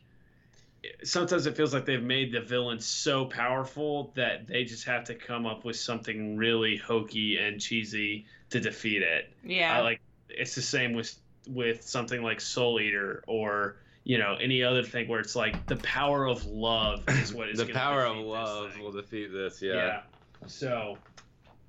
[1.03, 5.15] sometimes it feels like they've made the villain so powerful that they just have to
[5.15, 9.77] come up with something really hokey and cheesy to defeat it yeah.
[9.77, 11.15] I like it's the same with
[11.47, 15.75] with something like Soul Eater or you know any other thing where it's like the
[15.77, 19.61] power of love is what is the power of love will defeat this.
[19.61, 19.73] yeah.
[19.73, 20.01] Yeah.
[20.47, 20.97] So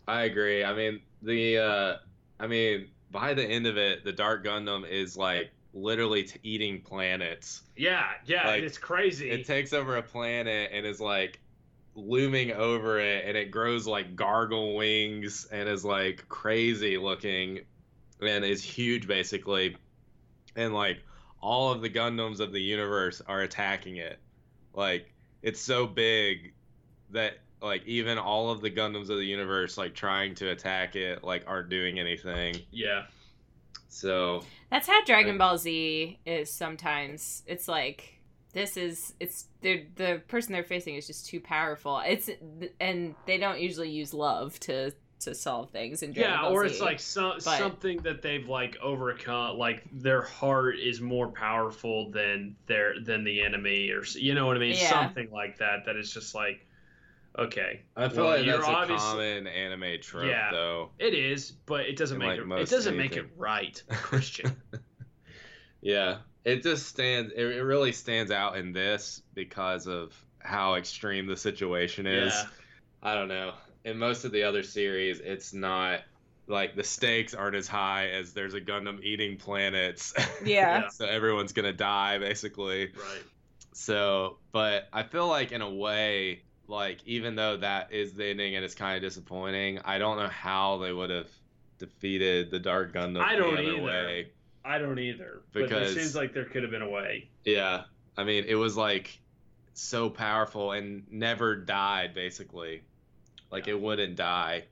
[0.06, 0.64] I agree.
[0.64, 1.96] I mean, the uh
[2.38, 6.82] I mean, by the end of it, the Dark Gundam is like literally t- eating
[6.82, 7.62] planets.
[7.76, 9.30] yeah, yeah, Like, it's crazy.
[9.30, 11.40] It takes over a planet and is like
[11.94, 17.60] looming over it and it grows like gargle wings and is like crazy looking
[18.20, 19.76] and is huge basically.
[20.56, 21.04] And like
[21.40, 24.20] all of the Gundams of the universe are attacking it.
[24.74, 26.54] Like it's so big
[27.10, 31.22] that like even all of the Gundams of the universe like trying to attack it
[31.22, 32.56] like aren't doing anything.
[32.70, 33.04] yeah,
[33.88, 35.38] So That's how Dragon Right.
[35.38, 37.42] Ball Z is sometimes.
[37.46, 38.20] It's like
[38.52, 42.00] this is it's they're, the person they're facing is just too powerful.
[42.06, 42.30] It's
[42.80, 46.42] and they don't usually use love to to solve things in Dragon Ball.
[46.44, 46.72] yeah, Ball or Z.
[46.72, 49.58] it's like some, but- something that they've like overcome.
[49.58, 54.56] Like their heart is more powerful than their than the enemy, or you know what
[54.56, 54.76] I mean?
[54.76, 54.88] Yeah.
[54.88, 55.84] Something like that.
[55.84, 56.66] That is just like
[57.38, 57.82] okay.
[57.96, 60.50] I feel well, like you're that's a common anime trope Yeah.
[60.50, 60.90] though.
[60.98, 62.62] It is, but it doesn't In, make like, it.
[62.62, 64.54] It doesn't make it right, Christian.
[65.82, 67.32] Yeah, it just stands.
[67.34, 72.32] It, it really stands out in this because of how extreme the situation is.
[72.34, 72.46] Yeah.
[73.02, 73.52] I don't know.
[73.84, 76.00] In most of the other series, it's not
[76.46, 80.12] like the stakes aren't as high as there's a Gundam eating planets.
[80.44, 80.88] yeah.
[80.88, 82.86] so everyone's gonna die basically.
[82.86, 83.22] right.
[83.72, 88.54] So, but I feel like in a way, like even though that is the ending
[88.54, 91.28] and it's kind of disappointing, I don't know how they would have
[91.78, 93.84] defeated the Dark Gundam I don't any other either.
[93.84, 94.28] way.
[94.64, 95.42] I don't either.
[95.52, 97.28] But it seems like there could have been a way.
[97.44, 97.82] Yeah,
[98.16, 99.18] I mean, it was like
[99.74, 102.14] so powerful and never died.
[102.14, 102.82] Basically,
[103.50, 104.64] like it wouldn't die.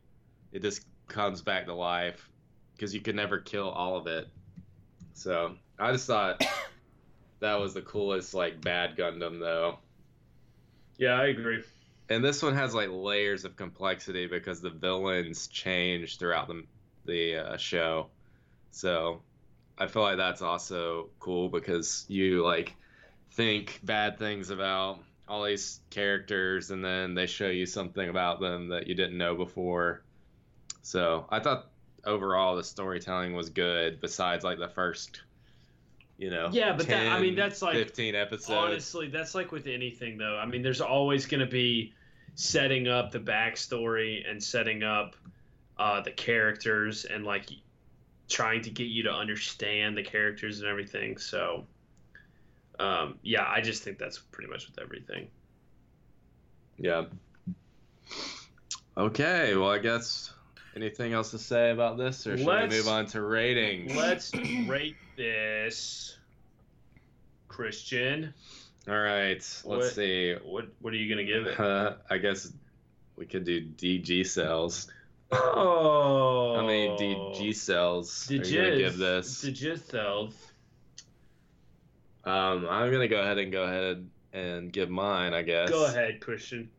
[0.53, 2.29] It just comes back to life
[2.77, 4.29] because you could never kill all of it.
[5.15, 6.45] So I just thought
[7.41, 9.79] that was the coolest like bad Gundam though.
[10.99, 11.63] Yeah, I agree.
[12.11, 16.65] And this one has like layers of complexity because the villains change throughout the
[17.05, 18.09] the uh, show.
[18.71, 19.23] So
[19.77, 22.75] I feel like that's also cool because you like
[23.33, 28.69] think bad things about all these characters and then they show you something about them
[28.69, 30.03] that you didn't know before.
[30.83, 31.71] So I thought
[32.05, 35.23] overall the storytelling was good besides like the first
[36.17, 38.51] you know Yeah, but that- I mean, that's, like, 15 episodes.
[38.51, 40.37] Honestly, that's like with anything, though.
[40.37, 41.95] I mean, there's always going to be
[42.39, 45.17] setting up the backstory and setting up
[45.77, 47.51] uh, the characters and like
[48.29, 51.19] trying to get you to understand the characters and everything.
[51.19, 51.67] So,
[52.79, 55.27] um, yeah, I just think that's pretty much with everything.
[56.79, 57.07] Yeah.
[58.97, 60.33] Okay, well, I guess
[60.77, 63.97] anything else to say about this, or should Let's- we move on to ratings?
[63.97, 64.33] Let's
[64.69, 66.17] rate this,
[67.49, 68.33] Christian.
[68.87, 70.35] All right, let's What- see.
[70.35, 71.59] What What are you gonna give it?
[71.59, 72.53] Uh, I guess
[73.17, 74.91] we could do DG cells.
[75.31, 79.45] Oh, How many DG cells are you gonna give this?
[79.45, 80.33] Digitals.
[82.25, 85.35] Um, I'm gonna go ahead and go ahead and give mine.
[85.35, 85.69] I guess.
[85.71, 86.71] Go ahead, Christian.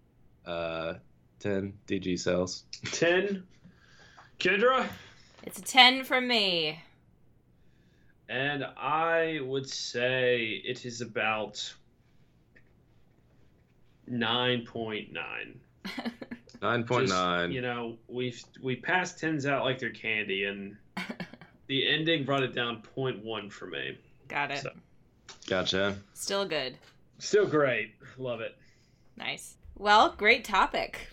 [0.46, 0.96] Uh,
[1.40, 2.64] ten DG cells.
[2.92, 3.44] Ten.
[4.40, 4.88] Kendra.
[5.44, 6.82] It's a 10 from me.
[8.30, 11.74] And I would say it is about
[14.10, 15.60] nine point nine.
[16.62, 17.52] Nine point nine.
[17.54, 20.76] You know, we've we passed tens out like they're candy, and
[21.68, 23.98] the ending brought it down 0.1 for me.
[24.28, 24.60] Got it.
[24.60, 24.72] So-
[25.48, 25.96] Gotcha.
[26.14, 26.78] Still good.
[27.18, 27.94] Still great.
[28.18, 28.58] Love it.
[29.16, 29.56] Nice.
[29.78, 31.08] Well, great topic.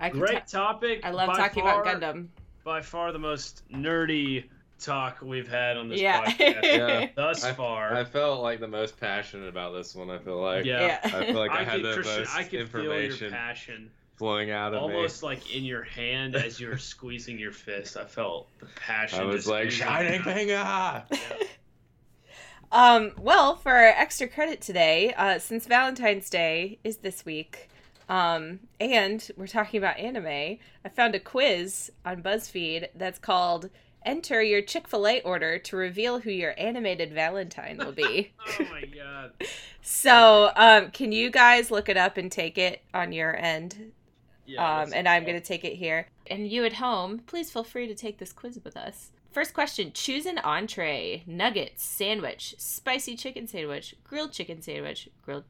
[0.00, 1.00] I Great ta- topic.
[1.04, 2.26] I love talking far- about Gundam.
[2.64, 4.44] By far the most nerdy
[4.80, 6.24] talk we've had on this Yeah.
[6.24, 7.08] podcast Yeah.
[7.14, 7.94] thus I- far.
[7.94, 10.10] I felt like the most passionate about this one.
[10.10, 10.64] I feel like.
[10.64, 10.98] yeah.
[11.04, 13.90] I feel like I, I, had the Christian, most I could feel your information passion
[14.16, 17.96] flowing out of almost like in your hand as you're squeezing your fist.
[17.96, 19.20] I felt the passion.
[19.20, 20.24] I was like shining out.
[20.24, 20.52] finger.
[20.52, 21.02] Yeah.
[22.72, 27.68] Um, well, for our extra credit today, uh, since Valentine's Day is this week,
[28.08, 33.70] um, and we're talking about anime, I found a quiz on BuzzFeed that's called
[34.04, 38.32] Enter Your Chick fil A order to reveal who your animated Valentine will be.
[38.58, 39.32] Oh my god.
[39.82, 43.92] so, um, can you guys look it up and take it on your end?
[44.46, 46.08] Yeah, um, and I'm going to take it here.
[46.26, 49.10] And you at home, please feel free to take this quiz with us.
[49.30, 55.44] First question Choose an entree nuggets, sandwich, spicy chicken sandwich, grilled chicken sandwich, grilled.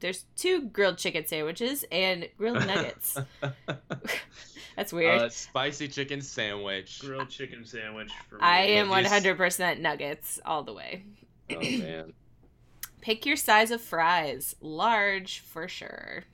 [0.00, 3.18] There's two grilled chicken sandwiches and grilled nuggets.
[4.76, 5.20] That's weird.
[5.20, 7.00] Uh, spicy chicken sandwich.
[7.00, 8.40] grilled chicken sandwich for me.
[8.42, 11.04] I am Would you s- 100% nuggets all the way.
[11.50, 12.12] Oh man.
[13.00, 14.56] Pick your size of fries.
[14.60, 16.24] Large for sure.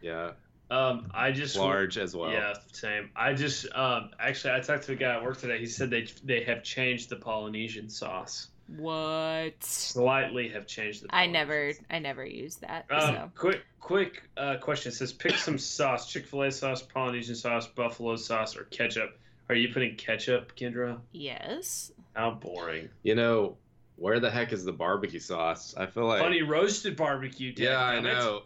[0.00, 0.32] Yeah.
[0.70, 2.30] Um, I just Large as well.
[2.30, 3.10] Yeah, same.
[3.14, 5.58] I just um actually I talked to a guy at work today.
[5.58, 8.48] He said they they have changed the Polynesian sauce.
[8.68, 9.62] What?
[9.62, 11.14] Slightly have changed the.
[11.14, 11.72] I never.
[11.90, 12.86] I never used that.
[12.90, 13.30] Um, so.
[13.34, 14.90] quick, quick uh, question.
[14.90, 19.18] It says pick some sauce: Chick Fil A sauce, Polynesian sauce, Buffalo sauce, or ketchup.
[19.48, 20.98] Are you putting ketchup, Kendra?
[21.12, 21.92] Yes.
[22.14, 22.88] How boring.
[23.02, 23.56] You know,
[23.96, 25.74] where the heck is the barbecue sauce?
[25.76, 26.22] I feel like.
[26.22, 27.52] funny roasted barbecue.
[27.56, 28.02] yeah, I dadgummit.
[28.02, 28.42] know.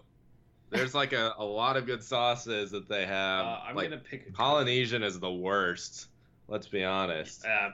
[0.71, 3.47] There's like a, a lot of good sauces that they have.
[3.47, 6.09] Uh, I'm like gonna pick a Polynesian is the worst.
[6.49, 7.45] Let's be honest.
[7.47, 7.71] Uh,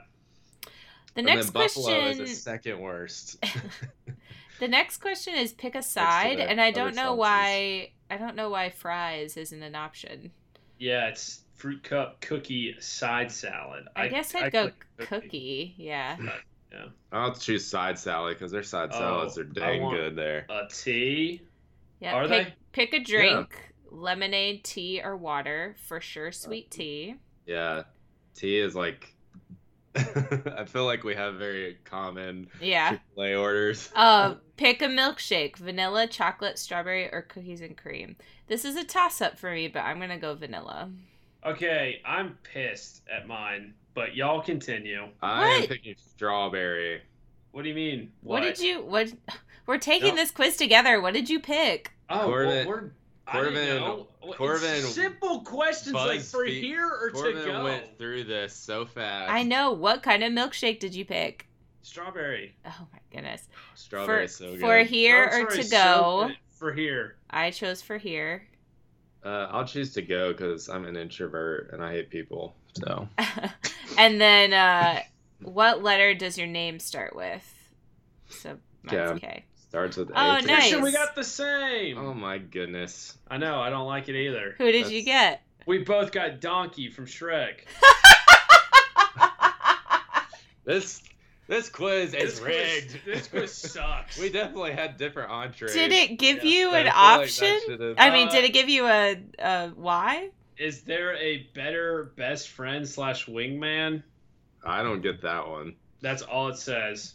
[1.15, 1.93] The and next question.
[2.07, 3.43] is the second worst.
[4.59, 7.19] The next question is pick a side, and I don't know sauces.
[7.19, 7.89] why.
[8.09, 10.31] I don't know why fries isn't an option.
[10.79, 13.85] yeah, it's fruit cup cookie side salad.
[13.95, 15.73] I, guess I'd go click cookie.
[15.77, 16.17] Yeah.
[16.71, 16.85] yeah.
[17.11, 20.45] I'll choose side salad because their side Oh, salads are I dang want- good there.
[20.49, 21.41] A tea.
[21.99, 22.13] Yeah.
[22.13, 22.53] Are pick, they?
[22.71, 23.73] pick a drink.
[23.89, 25.75] Lemonade, tea, or water.
[25.87, 27.15] For sure, sweet uh, tea.
[27.45, 27.83] Yeah,
[28.35, 29.14] tea is like.
[30.57, 32.91] I feel like we have very common Yeah.
[32.91, 33.89] Chick-fil-A orders.
[33.95, 38.15] Uh, pick a milkshake: vanilla, chocolate, strawberry, or cookies and cream.
[38.47, 40.89] This is a toss-up for me, but I'm gonna go vanilla.
[41.45, 45.07] Okay, I'm pissed at mine, but y'all continue.
[45.21, 47.01] I am picking strawberry.
[47.51, 48.11] What do you mean?
[48.21, 48.81] What, did you?
[48.83, 49.13] What?
[49.65, 50.21] We're taking No.
[50.21, 50.99] this quiz together.
[51.01, 51.91] What did you pick?
[52.09, 52.91] Oh, Corbin- well, we're.
[53.27, 54.07] I didn't Corbin- know.
[54.21, 57.63] Well, it's Corbin simple questions like for BuzzFeed- here or to Corbin go.
[57.63, 59.31] went through this so fast.
[59.31, 59.71] I know.
[59.71, 61.47] What kind of milkshake did you pick?
[61.81, 62.55] Strawberry.
[62.65, 63.47] Oh my goodness.
[63.75, 64.59] Strawberry for is so good.
[64.59, 67.15] for here or to go, good for here.
[67.29, 68.47] I chose for here.
[69.23, 72.55] Uh, I'll choose to go because I'm an introvert and I hate people.
[72.73, 73.07] So
[73.97, 75.01] and then, uh,
[75.41, 77.43] what letter does your name start with?
[78.29, 79.27] So mine's K.
[79.27, 79.45] K.
[79.75, 80.41] starts with Oh, A.
[80.41, 80.45] nice.
[80.45, 81.97] Christian, we got the same.
[81.97, 83.17] Oh my goodness.
[83.29, 83.59] I know.
[83.59, 84.55] I don't like it either.
[84.57, 85.41] Who did you get?
[85.65, 87.65] We both got Donkey from Shrek.
[90.63, 91.03] This
[91.47, 92.55] this quiz is This quiz-
[92.95, 93.05] rigged.
[93.05, 94.17] This quiz sucks.
[94.17, 95.73] we definitely had different entrees.
[95.73, 97.95] did it give Yeah, you but an I feel like option?
[97.99, 100.29] I mean, Uh, did it give you a, a why?
[100.57, 104.01] Is there a better best friend slash wingman?
[104.65, 105.75] I don't get that one.
[106.01, 107.13] That's all it says.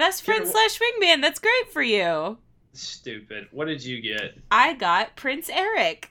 [0.00, 1.20] Best friend Kira, slash wingman.
[1.22, 2.38] That's great for you.
[2.72, 3.48] Stupid.
[3.52, 6.10] What did you get I got Prince Eric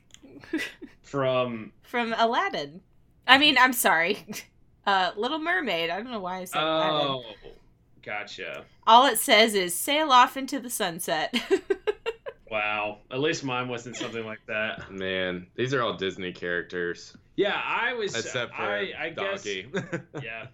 [1.01, 1.71] from?
[1.83, 2.81] from Aladdin.
[3.27, 4.25] I mean, I'm sorry.
[4.87, 5.91] Uh, Little Mermaid.
[5.91, 7.07] I don't know why I said Aladdin.
[7.09, 7.23] Oh,
[8.01, 8.63] gotcha.
[8.87, 11.35] All it says is sail off into the sunset.
[12.49, 12.97] Wow.
[13.11, 14.91] At least mine wasn't something like that.
[14.91, 18.15] Man, these are all Disney characters Yeah, I was.
[18.15, 19.67] except for I, I Donkey.
[19.71, 20.47] Guess, yeah.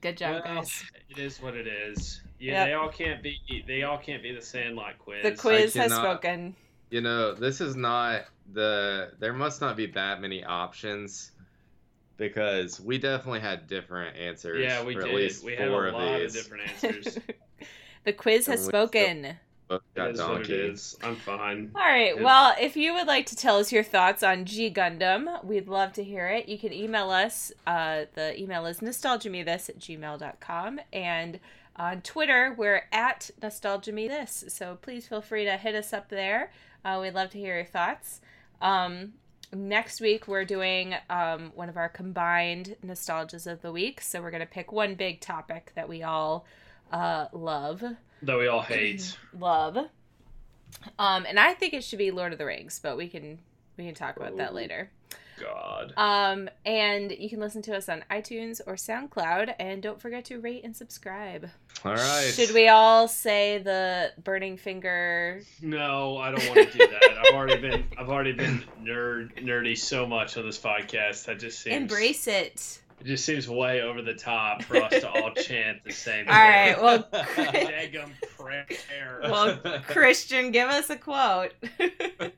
[0.00, 0.84] Good job, Well, guys.
[1.10, 2.22] It is what it is.
[2.44, 2.66] Yeah, Yep.
[2.66, 3.64] they all can't be.
[3.66, 5.22] They all can't be the Sandlot quiz.
[5.22, 6.54] The quiz has cannot- spoken.
[6.90, 9.12] you know, this is not the.
[9.18, 11.32] There must not be that many options
[12.16, 14.60] because we definitely had different answers.
[14.62, 15.08] Yeah, we for did.
[15.10, 16.36] At least we four had a of lot these.
[16.36, 17.18] of different answers.
[18.04, 19.36] the quiz has And we spoken.
[19.68, 21.70] Both It got is what it I'm fine.
[21.74, 22.14] All right.
[22.14, 22.24] Good.
[22.24, 25.92] Well, if you would like to tell us your thoughts on G Gundam, we'd love
[25.94, 26.48] to hear it.
[26.48, 27.50] You can email us.
[27.66, 30.80] Uh, the email is nostalgiamethis at gmail.com.
[30.92, 31.40] And
[31.76, 34.50] on Twitter, we're at nostalgiamethis.
[34.50, 36.52] So please feel free to hit us up there.
[36.84, 38.20] Uh, we'd love to hear your thoughts.
[38.60, 39.14] Um,
[39.52, 44.02] next week, we're doing um, one of our combined nostalgias of the week.
[44.02, 46.44] So we're going to pick one big topic that we all
[46.92, 47.82] uh, love
[48.22, 49.16] That we all hate.
[49.38, 49.76] love.
[50.98, 53.38] Um, and I think it should be Lord of the Rings, but we can
[53.76, 54.90] we can talk about that later.
[55.40, 55.92] God.
[55.96, 60.38] Um, and you can listen to us on iTunes or SoundCloud, and don't forget to
[60.38, 61.50] rate and subscribe.
[61.84, 62.32] All right.
[62.32, 65.42] Should we all say the burning finger?
[65.60, 67.02] No, I don't want to do that.
[67.26, 71.28] I've already been I've already been nerd nerdy so much on this podcast.
[71.28, 72.80] I just seems Embrace it.
[73.04, 76.24] It just seems way over the top for us to all chant the same.
[76.24, 76.34] Thing.
[76.34, 76.82] All right.
[76.82, 78.66] Well, Daggum prayer.
[79.24, 81.52] well, Christian, give us a quote.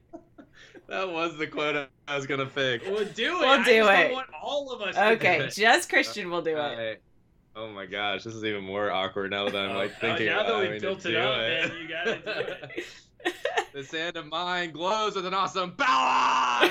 [0.89, 2.83] That was the quote I was gonna pick.
[2.85, 3.41] We'll do it.
[3.41, 4.13] We'll do just it.
[4.13, 4.95] want all of us.
[4.95, 5.53] to do okay, it.
[5.53, 6.61] just Christian will do it.
[6.61, 7.01] Alright.
[7.57, 10.27] Oh my gosh, this is even more awkward now that I'm oh, like Oh, thinking
[10.27, 11.69] now that we having built it up, it.
[11.71, 12.85] man, you gotta do it.
[13.75, 16.71] This hand of mine glows with an awesome power.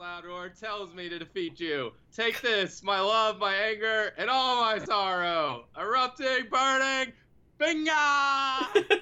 [0.00, 1.92] This loud roar tells me to defeat you.
[2.16, 5.66] Take this, my love, my anger, and all my sorrow.
[5.78, 7.12] Erupting, burning,
[7.58, 7.92] finger.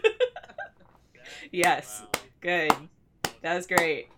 [1.52, 2.02] Yes.
[2.02, 2.20] Wow.
[2.40, 2.72] Good.
[3.42, 4.08] That was great.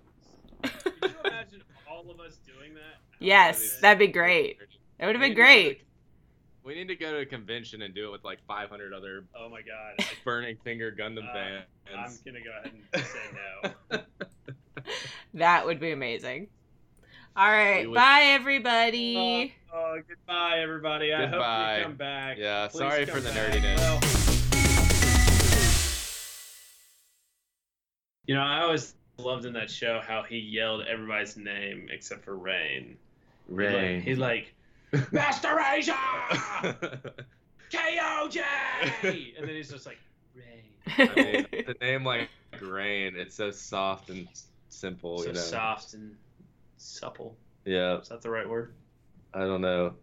[0.62, 2.96] Can you imagine all of us doing that?
[3.18, 4.56] Yes, that'd be great.
[4.98, 5.82] That would have been great.
[6.64, 9.48] We need to go to a convention and do it with like 500 other Oh
[9.50, 9.96] my god.
[9.98, 12.22] I- Burning Finger Gundam Uh, fans.
[12.24, 14.00] I'm gonna go ahead and say no.
[15.34, 16.48] That would be amazing.
[17.36, 17.82] All right.
[17.82, 19.54] We would- Bye, everybody.
[19.72, 21.12] Oh, goodbye, everybody.
[21.14, 21.68] I Goodbye.
[21.70, 22.38] hope you come back.
[22.38, 23.52] Yeah, Please sorry for the back.
[23.52, 23.78] nerdiness.
[23.78, 24.00] Well,
[28.26, 32.36] you know, I always loved in that show how he yelled everybody's name except for
[32.36, 32.96] Rain.
[33.48, 34.02] Rain.
[34.02, 34.52] He's like,
[35.12, 35.92] Master Asia!
[37.70, 38.42] Kyoji!
[39.38, 39.98] And then he's just like,
[40.34, 40.64] Rain.
[40.98, 42.28] I mean, the name like
[42.60, 44.26] Rain, it's so soft and
[44.68, 45.38] simple, So you know.
[45.40, 46.16] soft and
[46.80, 47.36] supple.
[47.64, 48.74] Yeah, Is that the right word?
[49.34, 49.94] I don't know.